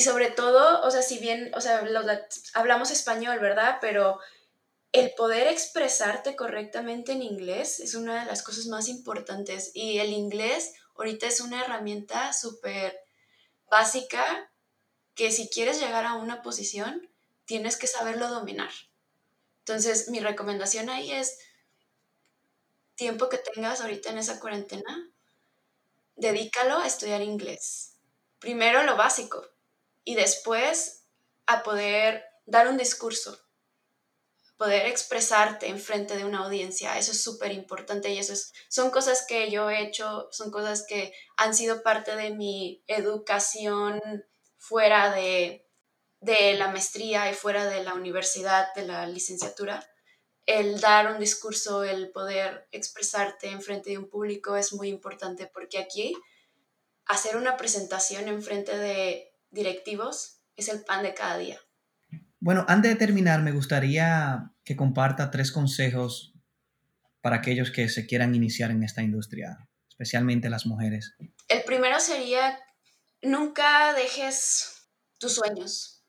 sobre 0.00 0.30
todo, 0.30 0.82
o 0.82 0.90
sea, 0.90 1.02
si 1.02 1.18
bien, 1.18 1.52
o 1.54 1.60
sea, 1.60 1.86
hablamos 2.54 2.90
español, 2.90 3.38
¿verdad? 3.38 3.78
Pero 3.80 4.18
el 4.92 5.12
poder 5.14 5.48
expresarte 5.48 6.36
correctamente 6.36 7.12
en 7.12 7.22
inglés 7.22 7.80
es 7.80 7.94
una 7.94 8.20
de 8.20 8.26
las 8.26 8.42
cosas 8.42 8.66
más 8.66 8.88
importantes 8.88 9.70
y 9.74 9.98
el 9.98 10.10
inglés 10.12 10.74
ahorita 10.96 11.26
es 11.26 11.40
una 11.40 11.62
herramienta 11.62 12.32
súper 12.32 12.98
básica 13.68 14.50
que 15.14 15.30
si 15.30 15.48
quieres 15.48 15.80
llegar 15.80 16.04
a 16.04 16.14
una 16.14 16.42
posición, 16.42 17.08
tienes 17.44 17.76
que 17.76 17.86
saberlo 17.86 18.28
dominar. 18.28 18.70
Entonces, 19.60 20.08
mi 20.08 20.20
recomendación 20.20 20.90
ahí 20.90 21.12
es 21.12 21.38
tiempo 22.94 23.28
que 23.28 23.38
tengas 23.38 23.80
ahorita 23.80 24.10
en 24.10 24.18
esa 24.18 24.38
cuarentena, 24.38 25.10
dedícalo 26.16 26.78
a 26.78 26.86
estudiar 26.86 27.22
inglés. 27.22 27.96
Primero 28.38 28.82
lo 28.82 28.96
básico 28.96 29.46
y 30.04 30.14
después 30.14 31.06
a 31.46 31.62
poder 31.62 32.24
dar 32.46 32.68
un 32.68 32.76
discurso, 32.76 33.38
poder 34.56 34.86
expresarte 34.86 35.68
en 35.68 35.78
frente 35.78 36.16
de 36.16 36.24
una 36.24 36.44
audiencia. 36.44 36.98
Eso 36.98 37.12
es 37.12 37.22
súper 37.22 37.52
importante 37.52 38.10
y 38.10 38.18
eso 38.18 38.32
es, 38.32 38.52
son 38.68 38.90
cosas 38.90 39.24
que 39.26 39.50
yo 39.50 39.70
he 39.70 39.82
hecho, 39.82 40.28
son 40.30 40.50
cosas 40.50 40.84
que 40.86 41.12
han 41.36 41.54
sido 41.54 41.82
parte 41.82 42.16
de 42.16 42.30
mi 42.30 42.84
educación 42.86 44.00
fuera 44.58 45.14
de, 45.14 45.68
de 46.20 46.54
la 46.54 46.68
maestría 46.68 47.30
y 47.30 47.34
fuera 47.34 47.66
de 47.66 47.82
la 47.82 47.94
universidad, 47.94 48.72
de 48.74 48.86
la 48.86 49.06
licenciatura 49.06 49.86
el 50.46 50.80
dar 50.80 51.12
un 51.12 51.20
discurso, 51.20 51.84
el 51.84 52.10
poder 52.10 52.68
expresarte 52.70 53.50
en 53.50 53.62
frente 53.62 53.90
de 53.90 53.98
un 53.98 54.08
público 54.08 54.56
es 54.56 54.72
muy 54.72 54.88
importante 54.88 55.50
porque 55.52 55.78
aquí 55.78 56.14
hacer 57.06 57.36
una 57.36 57.56
presentación 57.56 58.28
en 58.28 58.42
frente 58.42 58.76
de 58.76 59.32
directivos 59.50 60.40
es 60.56 60.68
el 60.68 60.84
pan 60.84 61.02
de 61.02 61.14
cada 61.14 61.38
día. 61.38 61.58
Bueno, 62.40 62.64
antes 62.68 62.90
de 62.90 62.96
terminar, 62.96 63.42
me 63.42 63.52
gustaría 63.52 64.52
que 64.64 64.76
comparta 64.76 65.30
tres 65.30 65.50
consejos 65.50 66.34
para 67.22 67.36
aquellos 67.36 67.70
que 67.70 67.88
se 67.88 68.06
quieran 68.06 68.34
iniciar 68.34 68.70
en 68.70 68.82
esta 68.82 69.02
industria, 69.02 69.66
especialmente 69.88 70.50
las 70.50 70.66
mujeres. 70.66 71.14
El 71.48 71.62
primero 71.64 71.98
sería, 72.00 72.58
nunca 73.22 73.94
dejes 73.94 74.90
tus 75.18 75.36
sueños. 75.36 76.04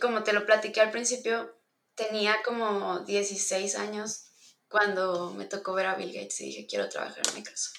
Como 0.00 0.24
te 0.24 0.32
lo 0.32 0.44
platiqué 0.46 0.80
al 0.80 0.90
principio, 0.90 1.57
tenía 1.98 2.42
como 2.42 3.00
16 3.00 3.74
años 3.76 4.24
cuando 4.68 5.34
me 5.34 5.44
tocó 5.44 5.74
ver 5.74 5.86
a 5.86 5.96
Bill 5.96 6.12
Gates 6.12 6.40
y 6.40 6.46
dije, 6.46 6.66
quiero 6.66 6.88
trabajar 6.88 7.22
en 7.28 7.34
mi 7.34 7.42
casa. 7.42 7.70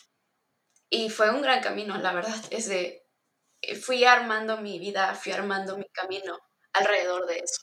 Y 0.89 1.09
fue 1.09 1.29
un 1.29 1.41
gran 1.41 1.61
camino, 1.61 1.97
la 1.97 2.13
verdad, 2.13 2.43
es 2.51 2.67
de 2.67 3.07
eh, 3.61 3.75
fui 3.75 4.03
armando 4.05 4.57
mi 4.57 4.79
vida, 4.79 5.15
fui 5.15 5.31
armando 5.31 5.77
mi 5.77 5.87
camino 5.89 6.39
alrededor 6.73 7.25
de 7.27 7.39
eso, 7.39 7.61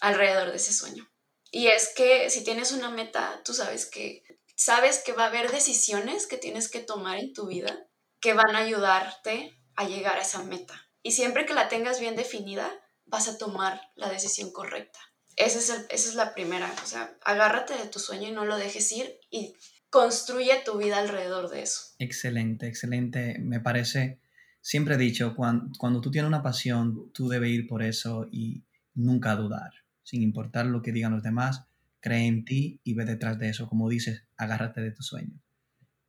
alrededor 0.00 0.50
de 0.50 0.56
ese 0.56 0.72
sueño. 0.72 1.08
Y 1.50 1.66
es 1.66 1.92
que 1.94 2.30
si 2.30 2.44
tienes 2.44 2.72
una 2.72 2.90
meta, 2.90 3.42
tú 3.44 3.54
sabes 3.54 3.86
que 3.86 4.22
sabes 4.54 4.98
que 4.98 5.12
va 5.12 5.24
a 5.24 5.28
haber 5.28 5.50
decisiones 5.50 6.26
que 6.26 6.36
tienes 6.36 6.68
que 6.70 6.80
tomar 6.80 7.18
en 7.18 7.32
tu 7.32 7.46
vida 7.46 7.86
que 8.20 8.34
van 8.34 8.54
a 8.54 8.58
ayudarte 8.58 9.58
a 9.74 9.84
llegar 9.84 10.18
a 10.18 10.22
esa 10.22 10.42
meta. 10.42 10.88
Y 11.02 11.12
siempre 11.12 11.46
que 11.46 11.54
la 11.54 11.68
tengas 11.68 11.98
bien 11.98 12.14
definida, 12.14 12.70
vas 13.06 13.28
a 13.28 13.38
tomar 13.38 13.80
la 13.94 14.10
decisión 14.10 14.52
correcta. 14.52 15.00
Esa 15.40 15.58
es, 15.58 15.70
esa 15.70 16.08
es 16.10 16.14
la 16.14 16.34
primera, 16.34 16.70
o 16.82 16.86
sea, 16.86 17.14
agárrate 17.24 17.74
de 17.74 17.88
tu 17.88 17.98
sueño 17.98 18.28
y 18.28 18.32
no 18.32 18.44
lo 18.44 18.58
dejes 18.58 18.92
ir 18.92 19.18
y 19.30 19.54
construye 19.88 20.52
tu 20.64 20.76
vida 20.76 20.98
alrededor 20.98 21.48
de 21.48 21.62
eso. 21.62 21.80
Excelente, 21.98 22.66
excelente. 22.66 23.38
Me 23.40 23.58
parece, 23.58 24.20
siempre 24.60 24.96
he 24.96 24.98
dicho, 24.98 25.34
cuando, 25.34 25.72
cuando 25.78 26.00
tú 26.00 26.10
tienes 26.10 26.28
una 26.28 26.42
pasión, 26.42 27.10
tú 27.12 27.28
debes 27.28 27.50
ir 27.50 27.66
por 27.66 27.82
eso 27.82 28.26
y 28.30 28.64
nunca 28.94 29.34
dudar, 29.34 29.70
sin 30.02 30.22
importar 30.22 30.66
lo 30.66 30.82
que 30.82 30.92
digan 30.92 31.12
los 31.12 31.22
demás, 31.22 31.64
cree 32.00 32.26
en 32.26 32.44
ti 32.44 32.80
y 32.84 32.94
ve 32.94 33.04
detrás 33.04 33.38
de 33.38 33.48
eso. 33.48 33.68
Como 33.68 33.88
dices, 33.88 34.24
agárrate 34.36 34.80
de 34.80 34.92
tu 34.92 35.02
sueño. 35.02 35.40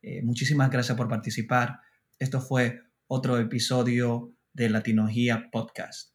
Eh, 0.02 0.22
muchísimas 0.22 0.70
gracias 0.70 0.96
por 0.96 1.08
participar. 1.08 1.80
Esto 2.18 2.40
fue 2.40 2.82
otro 3.06 3.38
episodio 3.38 4.34
de 4.52 4.68
Latinología 4.68 5.48
Podcast. 5.50 6.11